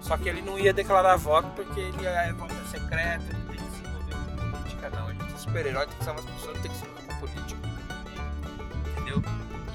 Só 0.00 0.16
que 0.16 0.28
ele 0.28 0.42
não 0.42 0.58
ia 0.58 0.72
declarar 0.72 1.16
voto 1.16 1.48
porque 1.54 1.80
ele 1.80 2.06
é 2.06 2.32
voto 2.32 2.54
secreto, 2.70 3.24
super-herói, 5.52 5.86
tem 5.86 5.98
que 5.98 6.04
salvar 6.04 6.24
as 6.24 6.30
pessoas, 6.30 6.54
não 6.56 6.62
tem 6.62 6.70
que 6.70 6.76
se 6.78 6.84
envolver 6.84 7.06
com 7.06 7.20
política. 7.20 7.60
Entendeu? 8.90 9.22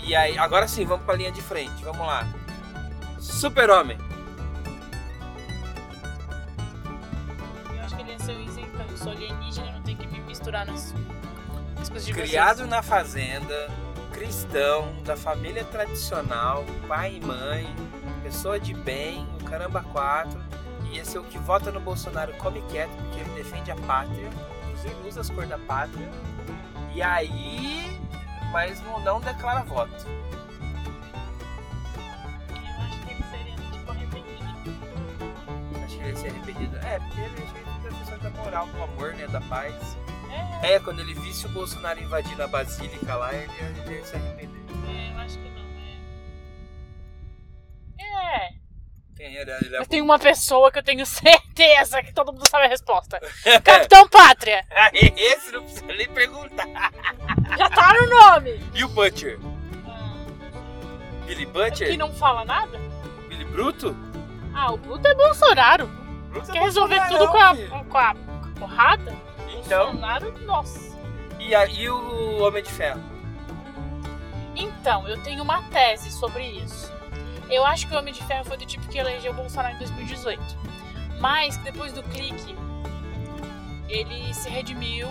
E 0.04 0.16
aí, 0.16 0.38
agora 0.38 0.68
sim, 0.68 0.86
vamos 0.86 1.06
pra 1.06 1.16
linha 1.16 1.32
de 1.32 1.42
frente. 1.42 1.84
Vamos 1.84 2.06
lá. 2.06 2.28
Super-Homem. 3.20 3.98
Eu 7.76 7.84
acho 7.84 7.96
que 7.96 8.02
ele 8.02 8.12
ia 8.12 8.20
ser 8.20 8.32
o 8.32 8.42
isentão. 8.42 8.86
Eu 8.90 8.98
sou 8.98 9.12
alienígena, 9.12 9.72
não 9.72 9.82
tem 9.84 9.96
que 9.96 10.08
me 10.08 10.20
misturar 10.22 10.66
nas, 10.66 10.96
nas 11.78 11.90
coisas 11.90 12.08
de 12.08 12.14
Criado 12.14 12.58
vocês. 12.58 12.70
na 12.70 12.82
fazenda, 12.82 13.70
cristão, 14.12 14.96
da 15.04 15.16
família 15.16 15.64
tradicional, 15.66 16.66
pai 16.88 17.20
e 17.22 17.26
mãe, 17.26 17.76
pessoa 18.24 18.60
de 18.60 18.74
bem, 18.74 19.28
o 19.40 19.44
caramba 19.44 19.84
quatro, 19.84 20.42
e 20.92 20.98
esse 20.98 21.18
é 21.18 21.20
o 21.20 21.24
que 21.24 21.38
vota 21.38 21.72
no 21.72 21.80
Bolsonaro 21.80 22.34
come 22.34 22.62
quieto, 22.64 22.90
porque 22.98 23.20
ele 23.20 23.30
defende 23.32 23.70
a 23.70 23.76
pátria, 23.76 24.30
usa 25.08 25.22
as 25.22 25.30
cores 25.30 25.50
da 25.50 25.58
pátria, 25.58 26.10
e 26.94 27.02
aí, 27.02 28.00
mas 28.52 28.82
não, 28.82 29.00
não 29.00 29.20
declara 29.22 29.64
voto. 29.64 30.06
Eu 32.50 32.84
acho 32.84 33.00
que 33.02 33.12
ele 33.12 33.24
seria 33.24 33.56
tipo 33.72 33.92
arrependido. 33.92 34.44
Acho 35.84 35.96
que 35.96 36.02
ele 36.04 36.10
ia 36.10 36.16
ser 36.16 36.28
arrependido. 36.30 36.78
É, 36.78 37.00
porque 37.00 37.22
ele 37.22 37.44
é 37.44 37.48
cheio 37.54 37.66
de 37.66 37.80
professor 37.82 38.18
da 38.20 38.30
moral, 38.32 38.68
do 38.68 38.84
amor, 38.84 39.14
né, 39.14 39.28
da 39.28 39.42
paz. 39.42 39.74
É, 40.62 40.74
É, 40.76 40.80
quando 40.80 41.00
ele 41.00 41.14
visse 41.14 41.46
o 41.46 41.50
Bolsonaro 41.50 42.00
invadindo 42.02 42.44
a 42.44 42.48
basílica 42.48 43.16
lá, 43.16 43.34
ele 43.34 43.52
ele 43.86 44.04
se 44.04 44.16
arrepender. 44.16 44.47
Ele, 49.68 49.70
ele 49.70 49.76
é 49.76 49.80
Mas 49.80 49.88
tem 49.88 50.02
uma 50.02 50.18
pessoa 50.18 50.72
que 50.72 50.80
eu 50.80 50.84
tenho 50.84 51.06
certeza 51.08 52.02
que 52.02 52.14
todo 52.14 52.32
mundo 52.34 52.48
sabe 52.50 52.66
a 52.66 52.70
resposta. 52.70 53.20
Capitão 53.64 54.08
Pátria! 54.08 54.66
Esse 54.94 55.52
não 55.52 55.64
precisa 55.64 55.86
nem 55.88 56.08
perguntar. 56.10 56.92
Já 57.58 57.70
tá 57.70 57.94
no 57.94 58.08
nome! 58.10 58.60
E 58.74 58.84
o 58.84 58.88
Butcher? 58.90 59.40
Billy 61.26 61.46
Que 61.46 61.52
Butcher? 61.52 61.98
não 61.98 62.12
fala 62.14 62.46
nada? 62.46 62.80
Billy 63.28 63.46
Bruto? 63.46 63.96
Ah, 64.54 64.72
o 64.72 64.78
Bruto 64.78 65.08
é 65.08 65.14
Bolsonaro. 65.14 65.88
Bruto 66.30 66.50
é 66.50 66.54
Quer 66.54 66.62
resolver 66.64 66.96
Bolsonaro, 67.00 67.26
tudo 67.26 67.32
com 67.32 67.38
a, 67.38 67.56
filho. 67.56 67.86
com 67.90 67.98
a 67.98 68.16
porrada? 68.60 69.16
Então, 69.60 69.86
Bolsonaro, 69.92 70.40
nossa. 70.46 70.98
e 71.40 71.54
aí 71.54 71.90
o 71.90 72.42
Homem 72.44 72.64
de 72.64 72.72
Ferro? 72.72 73.02
Então, 74.56 75.08
eu 75.08 75.22
tenho 75.22 75.44
uma 75.44 75.62
tese 75.64 76.10
sobre 76.12 76.44
isso. 76.44 76.92
Eu 77.50 77.66
acho 77.66 77.88
que 77.88 77.94
o 77.96 77.98
Homem 77.98 78.14
de 78.14 78.24
Ferro 78.24 78.46
foi 78.46 78.58
do 78.58 78.66
tipo 78.66 78.88
que 78.88 78.98
elegeu 78.98 79.32
o 79.32 79.36
Bolsonaro 79.36 79.76
em 79.76 79.80
2018. 79.80 80.42
Mas 81.20 81.58
depois 81.58 81.94
do 81.94 82.04
clique, 82.04 82.56
ele 83.88 84.34
se 84.34 84.50
redimiu, 84.50 85.08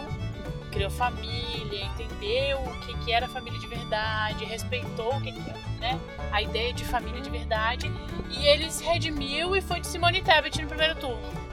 criou 0.71 0.90
família, 0.90 1.85
entendeu 1.87 2.59
o 2.61 2.81
que, 2.81 2.95
que 2.99 3.12
era 3.12 3.26
família 3.26 3.59
de 3.59 3.66
verdade, 3.66 4.45
respeitou 4.45 5.16
o 5.16 5.21
que, 5.21 5.33
que 5.33 5.40
era, 5.50 5.59
né? 5.81 6.00
A 6.31 6.43
ideia 6.43 6.73
de 6.73 6.85
família 6.85 7.21
de 7.21 7.31
verdade. 7.31 7.90
E 8.31 8.47
ele 8.47 8.71
se 8.71 8.85
redimiu 8.85 9.57
e 9.57 9.61
foi 9.62 9.81
de 9.81 9.87
Simone 9.87 10.23
Tebet 10.23 10.61
no 10.61 10.69
primeiro 10.69 10.95
turno. 10.97 11.47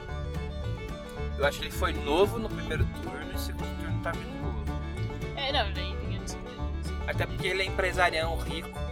Eu 1.38 1.46
acho 1.46 1.58
que 1.58 1.64
ele 1.64 1.72
foi 1.72 1.92
novo 1.92 2.38
no 2.38 2.48
primeiro 2.48 2.84
turno 3.02 3.22
e 3.22 3.32
no 3.32 3.38
segundo 3.38 3.76
turno 3.80 4.00
tá 4.02 4.12
vindo 4.12 4.40
novo. 4.42 4.64
É, 5.36 5.50
não, 5.52 5.66
ele 5.66 5.96
esse- 6.24 6.38
Até 7.08 7.26
porque 7.26 7.46
ele 7.48 7.62
é 7.62 7.66
empresarião 7.66 8.36
rico. 8.36 8.83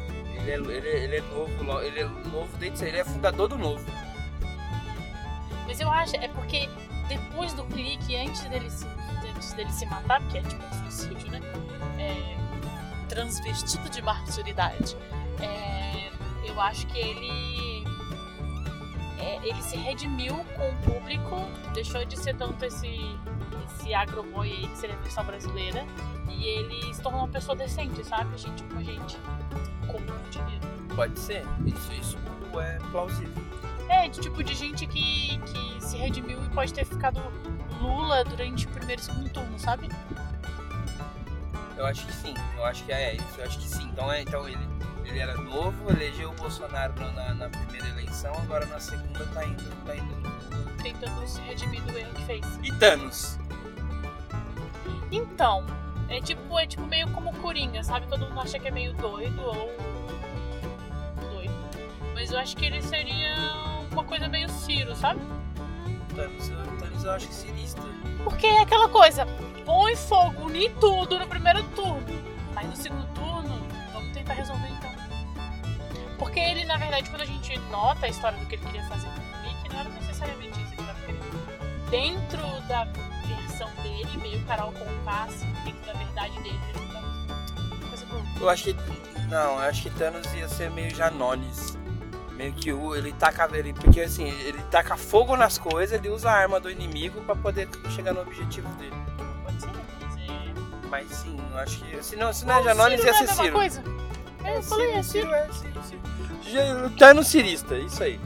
Ele 0.43 0.51
é, 0.51 0.77
ele 0.77 0.89
é, 0.89 1.05
ele 1.05 1.17
é 1.17 1.21
novo, 1.21 1.81
ele 1.83 2.01
é 2.01 2.05
novo 2.05 2.57
desde 2.59 2.85
ele 2.85 2.99
é 2.99 3.05
fundador 3.05 3.49
do 3.49 3.57
novo. 3.57 3.85
Mas 5.67 5.81
eu 5.81 5.91
acho, 5.91 6.17
é 6.17 6.29
porque 6.29 6.69
depois 7.09 7.53
do 7.53 7.65
clique, 7.65 8.17
antes 8.17 8.43
dele 8.43 8.71
se, 8.71 8.87
antes 9.35 9.53
dele 9.53 9.73
se 9.73 9.87
matar, 9.87 10.21
porque 10.21 10.39
é 10.39 10.43
tipo 10.43 10.63
um 10.63 10.91
suicídio, 10.91 11.31
né? 11.31 11.41
É, 11.99 13.07
transvestido 13.09 13.89
de 13.89 14.03
martiridade. 14.03 14.97
É, 15.41 16.11
eu 16.45 16.61
acho 16.61 16.87
que 16.87 16.99
ele. 16.99 17.85
é, 19.19 19.37
ele 19.47 19.63
se 19.63 19.77
redimiu 19.77 20.35
com 20.57 20.69
o 20.69 20.95
público, 20.95 21.37
deixou 21.75 22.05
de 22.05 22.19
ser 22.19 22.35
tanto 22.37 22.65
esse, 22.65 23.17
esse 23.67 23.95
agroboy 23.95 24.51
aí 24.51 24.69
que 24.69 24.79
seria 24.79 24.97
a 24.97 25.01
versão 25.01 25.25
brasileira. 25.25 25.87
E 26.29 26.45
ele 26.45 26.95
se 26.95 27.01
tornou 27.03 27.21
uma 27.21 27.29
pessoa 27.29 27.55
decente, 27.55 28.03
sabe? 28.05 28.37
Gente 28.37 28.63
como 28.65 28.81
a 28.81 28.83
gente. 28.83 29.17
Com 29.87 29.99
muito 29.99 30.31
dinheiro. 30.31 30.67
Pode 30.95 31.19
ser. 31.19 31.45
Isso, 31.67 31.93
isso 31.93 32.19
é 32.61 32.79
plausível. 32.91 33.43
É, 33.89 34.09
de 34.09 34.21
tipo 34.21 34.43
de 34.43 34.55
gente 34.55 34.87
que, 34.87 35.39
que 35.39 35.85
se 35.85 35.97
redimiu 35.97 36.43
e 36.45 36.49
pode 36.51 36.73
ter 36.73 36.85
ficado 36.85 37.21
Lula 37.81 38.25
durante 38.25 38.67
o 38.67 38.71
primeiro 38.71 39.01
e 39.01 39.05
segundo 39.05 39.29
turno, 39.31 39.59
sabe? 39.59 39.89
Eu 41.77 41.87
acho 41.87 42.07
que 42.07 42.12
sim. 42.12 42.35
Eu 42.57 42.65
acho 42.65 42.85
que 42.85 42.93
é 42.93 43.15
isso. 43.17 43.27
Eu 43.39 43.45
acho 43.45 43.59
que 43.59 43.69
sim. 43.69 43.85
Então, 43.93 44.11
é, 44.12 44.23
então 44.23 44.49
ele, 44.49 44.69
ele 45.05 45.19
era 45.19 45.35
novo, 45.37 45.91
elegeu 45.91 46.31
o 46.31 46.35
Bolsonaro 46.35 46.93
na- 47.01 47.11
na, 47.12 47.35
na 47.35 47.49
primeira 47.49 47.89
eleição, 47.89 48.33
agora 48.35 48.65
na 48.67 48.79
segunda 48.79 49.25
tá 49.35 49.45
indo, 49.45 49.85
tá 49.85 49.97
indo. 49.97 50.23
Tentando 50.83 51.27
se 51.27 51.41
redimir 51.43 51.83
do 51.83 51.97
erro 51.99 52.12
que 52.15 52.25
fez. 52.25 52.47
E 52.62 52.73
Thanos? 52.73 53.39
Então, 55.11 55.65
é 56.16 56.21
tipo, 56.21 56.59
é 56.59 56.66
tipo 56.66 56.87
meio 56.87 57.09
como 57.12 57.33
Coringa, 57.38 57.83
sabe? 57.83 58.07
Todo 58.07 58.26
mundo 58.26 58.40
acha 58.40 58.59
que 58.59 58.69
é 58.69 58.71
meio 58.71 58.92
doido 58.95 59.40
ou. 59.42 59.71
doido. 61.31 61.54
Mas 62.14 62.31
eu 62.31 62.38
acho 62.38 62.57
que 62.57 62.66
ele 62.66 62.83
seria 62.83 63.35
uma 63.90 64.04
coisa 64.04 64.28
meio 64.28 64.49
Ciro, 64.49 64.95
sabe? 64.95 65.21
Thanos, 66.14 66.49
eu, 66.49 66.57
Thanos 66.78 67.04
eu 67.04 67.12
acho 67.12 67.28
que 67.28 67.35
cirista. 67.35 67.81
Porque 68.25 68.47
é 68.47 68.61
aquela 68.61 68.88
coisa, 68.88 69.26
põe 69.64 69.97
fogo 69.97 70.50
em 70.50 70.71
tudo 70.75 71.19
no 71.19 71.26
primeiro 71.26 71.62
turno. 71.71 72.07
Mas 72.54 72.69
no 72.69 72.76
segundo 72.76 73.07
turno, 73.14 73.66
vamos 73.92 74.12
tentar 74.12 74.35
resolver 74.35 74.69
então. 74.69 74.92
Porque 76.19 76.38
ele, 76.38 76.64
na 76.64 76.76
verdade, 76.76 77.09
quando 77.11 77.23
a 77.23 77.26
gente 77.26 77.59
nota 77.71 78.07
a 78.07 78.09
história 78.09 78.38
do 78.38 78.47
que 78.47 78.54
ele 78.54 78.64
queria 78.66 78.85
fazer 78.85 79.09
com 79.09 79.21
o 79.21 79.42
Mickey, 79.42 79.69
não 79.73 79.81
era 79.81 79.88
necessariamente 79.88 80.61
isso. 80.61 80.75
Ele 80.75 80.87
tava 80.87 81.00
querendo, 81.00 81.90
dentro 81.90 82.42
da 82.69 82.87
versão 83.63 83.83
dele, 83.83 84.17
meio 84.19 84.41
Carol 84.45 84.73
com 84.73 85.11
assim, 85.11 85.47
dentro 85.65 85.87
da 85.87 85.93
verdade 85.93 86.43
dele. 86.43 86.61
Eu 88.41 88.49
acho 88.49 88.65
que. 88.65 88.77
Não, 89.29 89.55
eu 89.55 89.59
acho 89.61 89.83
que 89.83 89.91
Thanos 89.91 90.27
ia 90.35 90.49
ser 90.49 90.71
meio 90.71 90.95
Janones. 90.95 91.79
Meio 92.33 92.53
que 92.53 92.73
o, 92.73 92.95
ele 92.95 93.13
taca. 93.13 93.49
Ele, 93.57 93.73
porque 93.73 94.01
assim, 94.01 94.25
ele 94.25 94.61
taca 94.71 94.97
fogo 94.97 95.37
nas 95.37 95.59
coisas, 95.59 95.99
ele 95.99 96.09
usa 96.11 96.31
a 96.31 96.35
arma 96.35 96.59
do 96.59 96.71
inimigo 96.71 97.21
pra 97.23 97.37
poder 97.37 97.69
chegar 97.91 98.13
no 98.13 98.21
objetivo 98.23 98.69
dele. 98.75 98.95
Pode 99.45 99.61
ser, 99.61 99.71
mas 100.01 100.17
é. 100.17 100.89
Mas 100.89 101.11
sim, 101.11 101.37
eu 101.53 101.59
acho 101.59 101.79
que. 101.85 102.03
Se 102.03 102.17
não, 102.17 102.33
se 102.33 102.45
não 102.45 102.55
é 102.57 102.61
O 102.61 102.65
Janones, 102.65 103.05
ia 103.05 103.13
não 103.13 103.19
é 103.21 103.27
ser 103.27 103.49
a 103.49 103.53
coisa? 103.53 103.85
É, 104.45 104.57
eu 104.57 104.63
falei, 104.63 104.93
é 104.93 105.03
Ciro. 105.03 105.33
é 105.33 105.49
Ciro, 105.53 105.83
Ciro. 105.85 106.03
Já- 106.43 106.91
Thanos 106.99 107.29
cirista, 107.29 107.77
isso 107.77 108.03
aí. 108.03 108.21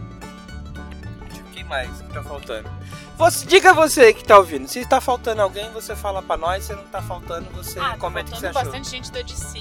Tipo, 1.33 1.51
Quem 1.51 1.65
mais 1.65 2.01
que 2.01 2.13
tá 2.13 2.23
faltando? 2.23 2.69
Você, 3.17 3.47
diga 3.47 3.73
você 3.73 4.13
que 4.13 4.23
tá 4.25 4.39
ouvindo. 4.39 4.69
Se 4.69 4.85
tá 4.87 5.01
faltando 5.01 5.41
alguém, 5.43 5.71
você 5.73 5.97
fala 5.97 6.23
pra 6.23 6.37
nós. 6.37 6.65
Se 6.65 6.75
não 6.75 6.85
tá 6.85 7.01
faltando, 7.01 7.49
você 7.53 7.79
Ah, 7.81 7.91
tá 7.93 7.97
comenta 7.99 8.31
o 8.31 8.35
que 8.35 8.41
você 8.41 8.47
achou. 8.49 8.63
bastante 8.63 8.91
gente 8.91 9.11
da 9.11 9.23
DC, 9.23 9.59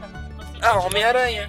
tá 0.00 0.08
Ah, 0.70 0.78
Homem-Aranha. 0.80 1.48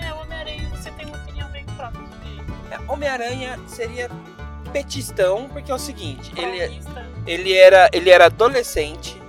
É, 0.00 0.12
Homem-Aranha 0.14 0.68
você 0.70 0.90
tem 0.92 1.06
uma 1.06 1.16
opinião 1.16 1.50
bem 1.50 1.64
própria 1.64 2.02
dele. 2.02 2.42
É, 2.70 2.92
Homem-Aranha 2.92 3.58
seria 3.66 4.08
petistão, 4.72 5.48
porque 5.48 5.70
é 5.72 5.74
o 5.74 5.78
seguinte, 5.78 6.30
ele, 6.36 6.58
Paulista. 6.60 7.06
ele, 7.26 7.54
era, 7.54 7.88
ele 7.90 8.10
era 8.10 8.26
adolescente, 8.26 9.20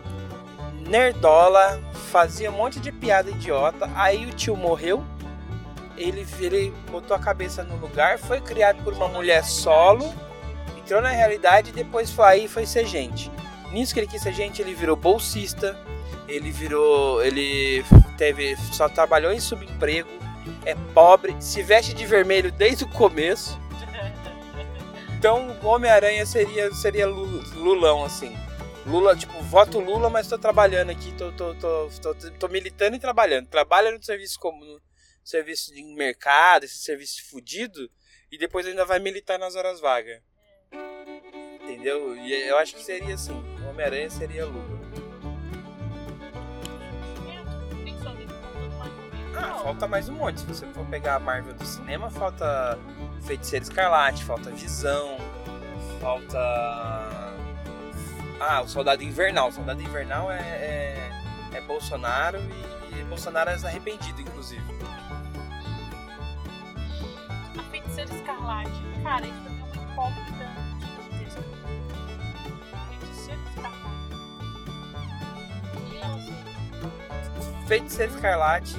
nerdola, 0.86 1.80
fazia 2.12 2.52
um 2.52 2.56
monte 2.56 2.80
de 2.80 2.92
piada 2.92 3.30
idiota, 3.30 3.90
aí 3.96 4.26
o 4.26 4.32
tio 4.34 4.58
morreu, 4.58 5.02
ele, 5.96 6.28
ele 6.42 6.74
botou 6.92 7.16
a 7.16 7.20
cabeça 7.20 7.64
no 7.64 7.78
lugar, 7.78 8.18
foi 8.20 8.42
criado 8.42 8.84
por 8.84 8.94
uma 8.94 9.08
mulher 9.08 9.46
solo, 9.46 10.14
entrou 10.90 11.02
na 11.04 11.10
realidade 11.12 11.70
e 11.70 11.74
depois 11.74 12.10
foi 12.10 12.26
aí 12.26 12.48
foi 12.48 12.66
ser 12.66 12.84
gente. 12.84 13.32
Nisso 13.72 13.94
que 13.94 14.00
ele 14.00 14.08
quis 14.08 14.24
ser 14.24 14.34
gente, 14.34 14.60
ele 14.60 14.74
virou 14.74 14.96
bolsista, 14.96 15.78
ele 16.28 16.50
virou. 16.50 17.24
ele 17.24 17.86
teve. 18.18 18.58
só 18.74 18.90
trabalhou 18.90 19.32
em 19.32 19.40
subemprego, 19.40 20.10
é 20.66 20.74
pobre, 20.96 21.36
se 21.40 21.62
veste 21.62 21.94
de 21.94 22.08
vermelho 22.08 22.52
desde 22.52 22.86
o 22.86 22.90
começo. 22.90 23.60
Então 25.16 25.52
o 25.62 25.68
Homem-Aranha 25.68 26.26
seria, 26.26 26.74
seria 26.74 27.06
Lu- 27.06 27.44
Lulão, 27.54 28.04
assim. 28.04 28.36
Lula, 28.88 29.16
tipo, 29.16 29.40
voto 29.44 29.80
Lula, 29.80 30.10
mas 30.10 30.28
tô 30.28 30.40
trabalhando 30.40 30.90
aqui, 30.90 31.12
tô, 31.12 31.32
tô, 31.34 31.54
tô, 31.54 31.90
tô, 32.02 32.16
tô 32.16 32.48
militando 32.48 32.96
e 32.96 33.00
trabalhando. 33.00 33.46
Trabalha 33.48 33.92
no 33.92 34.02
serviço 34.02 34.40
como 34.40 34.66
no 34.66 34.82
serviço 35.24 35.72
de 35.72 35.84
mercado, 35.94 36.64
esse 36.64 36.80
serviço 36.80 37.30
fudido, 37.30 37.92
e 38.32 38.40
depois 38.40 38.66
ainda 38.66 38.86
vai 38.86 38.98
militar 38.98 39.38
nas 39.38 39.56
horas 39.56 39.80
vagas. 39.80 40.20
Entendeu? 40.72 42.16
E 42.16 42.34
eu 42.34 42.58
acho 42.58 42.76
que 42.76 42.84
seria 42.84 43.16
assim. 43.16 43.34
O 43.64 43.70
Homem-Aranha 43.70 44.10
seria 44.10 44.46
Lula. 44.46 44.80
Ah, 49.36 49.60
falta 49.64 49.88
mais 49.88 50.10
um 50.10 50.16
monte. 50.16 50.42
Se 50.42 50.46
você 50.46 50.66
for 50.68 50.86
pegar 50.88 51.16
a 51.16 51.20
Marvel 51.20 51.54
do 51.54 51.66
cinema, 51.66 52.10
falta 52.10 52.78
Feiticeiro 53.22 53.64
Escarlate, 53.64 54.24
falta 54.26 54.50
Visão, 54.52 55.18
falta. 56.02 56.38
Ah, 58.40 58.62
o 58.62 58.68
Soldado 58.68 59.02
Invernal. 59.02 59.50
O 59.50 59.52
Soldado 59.52 59.82
Invernal 59.82 60.32
é, 60.32 60.40
é, 60.40 61.12
é 61.54 61.62
Bolsonaro 61.62 62.38
e, 62.92 63.00
e 63.00 63.04
Bolsonaro 63.06 63.50
é 63.50 63.54
arrependido, 63.54 64.22
inclusive. 64.22 64.64
A 67.58 67.64
feiticeira 67.72 68.14
escarlate. 68.14 68.72
Cara, 69.04 69.26
isso 69.26 69.49
é 70.00 70.06
escarlate. 70.06 70.88
E 75.92 75.98
ela 75.98 76.16
assim, 76.16 77.68
Feiticeiro 77.68 78.12
Escarlate. 78.14 78.78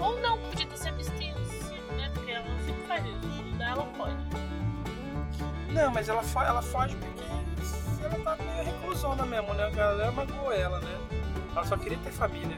Ou 0.00 0.20
não, 0.20 0.38
podia 0.38 0.66
ter 0.66 0.76
sido 0.76 0.96
vestido, 0.96 1.40
né? 1.96 2.10
Porque 2.14 2.30
ela 2.30 2.44
sempre 2.64 2.82
faz 2.86 3.04
isso. 3.06 3.20
Tudo 3.20 3.58
dela 3.58 3.84
pode. 3.96 4.16
Não, 5.72 5.92
mas 5.92 6.08
ela, 6.08 6.22
fo 6.22 6.40
ela 6.40 6.62
foge 6.62 6.96
porque 6.96 8.04
ela 8.04 8.24
tá 8.24 8.36
meio 8.42 8.64
reclusona 8.64 9.26
mesmo, 9.26 9.54
né? 9.54 9.66
A 9.66 9.70
galera 9.70 10.12
magoou 10.12 10.52
ela, 10.52 10.80
né? 10.80 10.98
Ela 11.52 11.64
só 11.64 11.76
queria 11.76 11.98
ter 11.98 12.12
família. 12.12 12.56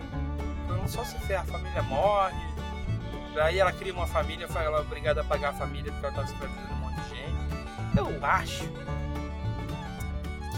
Então 0.64 0.86
só 0.88 1.04
se 1.04 1.18
ferra, 1.20 1.42
a 1.42 1.46
família 1.46 1.82
morre. 1.82 2.49
Aí 3.38 3.58
ela 3.58 3.72
cria 3.72 3.92
uma 3.92 4.06
família, 4.06 4.46
ela 4.54 4.78
é 4.78 4.80
obrigada 4.80 5.20
a 5.20 5.24
pagar 5.24 5.50
a 5.50 5.52
família 5.52 5.92
porque 5.92 6.06
ela 6.06 6.14
tava 6.14 6.26
escravizando 6.26 6.72
um 6.72 6.76
monte 6.76 7.00
de 7.02 7.08
gente. 7.10 7.98
Eu 7.98 8.24
acho 8.26 8.68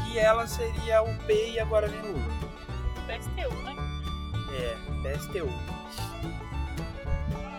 que 0.05 0.19
ela 0.19 0.47
seria 0.47 1.03
o 1.03 1.15
P 1.25 1.53
e 1.53 1.61
agora 1.61 1.89
vem 1.89 2.01
Lula. 2.01 2.23
PSTU, 3.07 3.55
né? 3.63 3.77
É, 4.55 5.17
PSTU. 5.17 5.49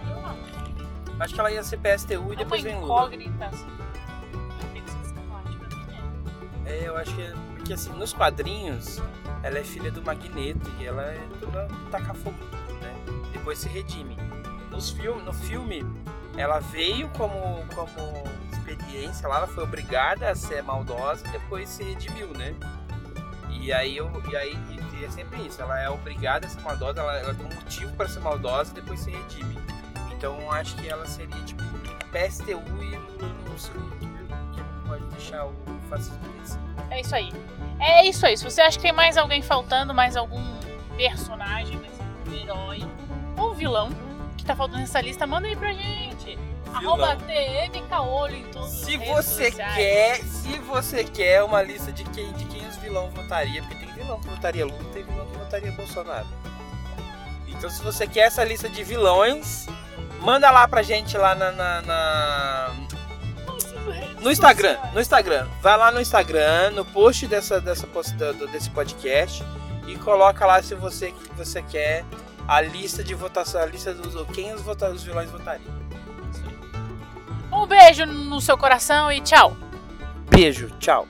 Eu 0.09 0.25
acho. 1.19 1.33
Que 1.33 1.39
ela 1.39 1.51
ia 1.51 1.63
ser 1.63 1.77
PSTU 1.77 2.33
e 2.33 2.35
depois 2.35 2.61
é 2.61 2.69
vem 2.69 2.75
uma 2.77 2.85
Lula. 2.85 3.01
incógnita, 3.01 3.45
assim. 3.45 3.67
Mim 4.73 4.83
é. 6.65 6.87
Eu 6.87 6.97
acho 6.97 7.13
que 7.15 7.21
é. 7.21 7.33
Porque 7.55 7.73
assim, 7.73 7.91
nos 7.93 8.13
quadrinhos, 8.13 9.01
ela 9.41 9.57
é 9.59 9.63
filha 9.63 9.91
do 9.91 10.01
Magneto 10.01 10.69
e 10.79 10.85
ela 10.85 11.03
é 11.03 11.19
toda 11.39 11.67
taca 11.89 12.13
fogo 12.13 12.35
né? 12.81 12.93
Depois 13.31 13.59
se 13.59 13.69
redime. 13.69 14.12
Nos 14.73 14.89
filme, 14.89 15.21
no 15.21 15.31
filme, 15.31 15.85
ela 16.35 16.59
veio 16.59 17.07
como, 17.09 17.63
como 17.75 18.23
experiência 18.51 19.27
lá, 19.27 19.37
ela 19.37 19.47
foi 19.47 19.63
obrigada 19.63 20.31
a 20.31 20.35
ser 20.35 20.63
maldosa, 20.63 21.23
depois 21.31 21.69
se 21.69 21.83
redimiu, 21.83 22.29
né? 22.29 22.55
E 23.51 23.71
aí, 23.71 23.95
eu, 23.95 24.11
e 24.31 24.35
aí 24.35 24.57
e 24.99 25.05
é 25.05 25.09
sempre 25.11 25.45
isso, 25.45 25.61
ela 25.61 25.79
é 25.79 25.87
obrigada 25.87 26.47
a 26.47 26.49
ser 26.49 26.59
maldosa, 26.61 27.01
ela, 27.01 27.19
ela 27.19 27.35
tem 27.35 27.45
um 27.45 27.53
motivo 27.53 27.95
para 27.95 28.07
ser 28.07 28.19
maldosa 28.21 28.73
depois 28.73 28.99
se 28.99 29.11
redime. 29.11 29.59
Então 30.11 30.51
acho 30.51 30.75
que 30.77 30.89
ela 30.89 31.05
seria 31.05 31.39
tipo 31.43 31.61
PSTU 32.11 32.83
e 32.83 32.97
no, 32.97 33.59
segundo 33.59 33.95
turno, 33.99 34.27
que 34.53 34.87
pode 34.87 35.05
deixar 35.05 35.45
o 35.45 35.53
fascismo 35.87 36.19
desse. 36.39 36.57
É 36.89 37.01
isso 37.01 37.15
aí. 37.15 37.31
É 37.79 38.07
isso 38.07 38.25
aí. 38.25 38.35
Se 38.35 38.43
você 38.43 38.61
acha 38.61 38.77
que 38.77 38.83
tem 38.83 38.91
mais 38.91 39.17
alguém 39.17 39.43
faltando, 39.43 39.93
mais 39.93 40.15
algum 40.15 40.43
personagem, 40.97 41.77
mais 41.77 41.93
um 42.27 42.33
herói 42.33 42.79
ou 43.37 43.53
vilão 43.53 43.89
que 44.43 44.47
tá 44.47 44.55
faltando 44.55 44.81
nessa 44.81 44.99
lista, 44.99 45.25
manda 45.25 45.47
aí 45.47 45.55
pra 45.55 45.71
gente. 45.71 46.37
Arroba 46.73 47.15
TMKolho 47.15 48.35
em 48.35 48.43
todos 48.45 48.69
Se 48.69 48.97
você 48.97 49.51
quer, 49.51 50.17
se 50.23 50.57
você 50.59 51.03
quer 51.03 51.43
uma 51.43 51.61
lista 51.61 51.91
de 51.91 52.03
quem, 52.05 52.33
de 52.33 52.45
quem 52.45 52.67
os 52.67 52.75
vilão 52.77 53.09
votaria, 53.11 53.61
porque 53.61 53.75
tem 53.75 53.93
vilão 53.93 54.19
que 54.19 54.27
votaria 54.27 54.65
Lula, 54.65 54.83
tem 54.91 55.03
vilão 55.03 55.25
que 55.27 55.37
votaria 55.37 55.71
Bolsonaro. 55.71 56.27
Então 57.47 57.69
se 57.69 57.81
você 57.81 58.07
quer 58.07 58.21
essa 58.21 58.43
lista 58.43 58.67
de 58.67 58.83
vilões, 58.83 59.67
manda 60.19 60.49
lá 60.51 60.67
pra 60.67 60.81
gente 60.81 61.15
lá 61.15 61.35
na, 61.35 61.51
na, 61.51 61.81
na 61.83 62.75
no 64.19 64.31
Instagram, 64.31 64.77
no 64.93 64.99
Instagram. 64.99 65.47
Vai 65.61 65.77
lá 65.77 65.91
no 65.91 66.01
Instagram, 66.01 66.71
no 66.71 66.83
post 66.83 67.27
dessa, 67.27 67.61
dessa 67.61 67.87
desse 68.51 68.69
podcast 68.71 69.43
e 69.87 69.95
coloca 69.99 70.45
lá 70.45 70.61
se 70.61 70.73
você 70.75 71.13
você 71.37 71.61
quer 71.61 72.03
a 72.47 72.61
lista 72.61 73.03
de 73.03 73.13
votação, 73.13 73.61
a 73.61 73.65
lista 73.65 73.93
dos 73.93 74.15
quem 74.33 74.53
os, 74.53 74.61
vota, 74.61 74.89
os 74.89 75.03
vilões 75.03 75.29
votariam. 75.29 75.71
Um 77.51 77.65
beijo 77.67 78.05
no 78.05 78.41
seu 78.41 78.57
coração 78.57 79.11
e 79.11 79.21
tchau. 79.21 79.55
Beijo, 80.29 80.69
tchau. 80.79 81.07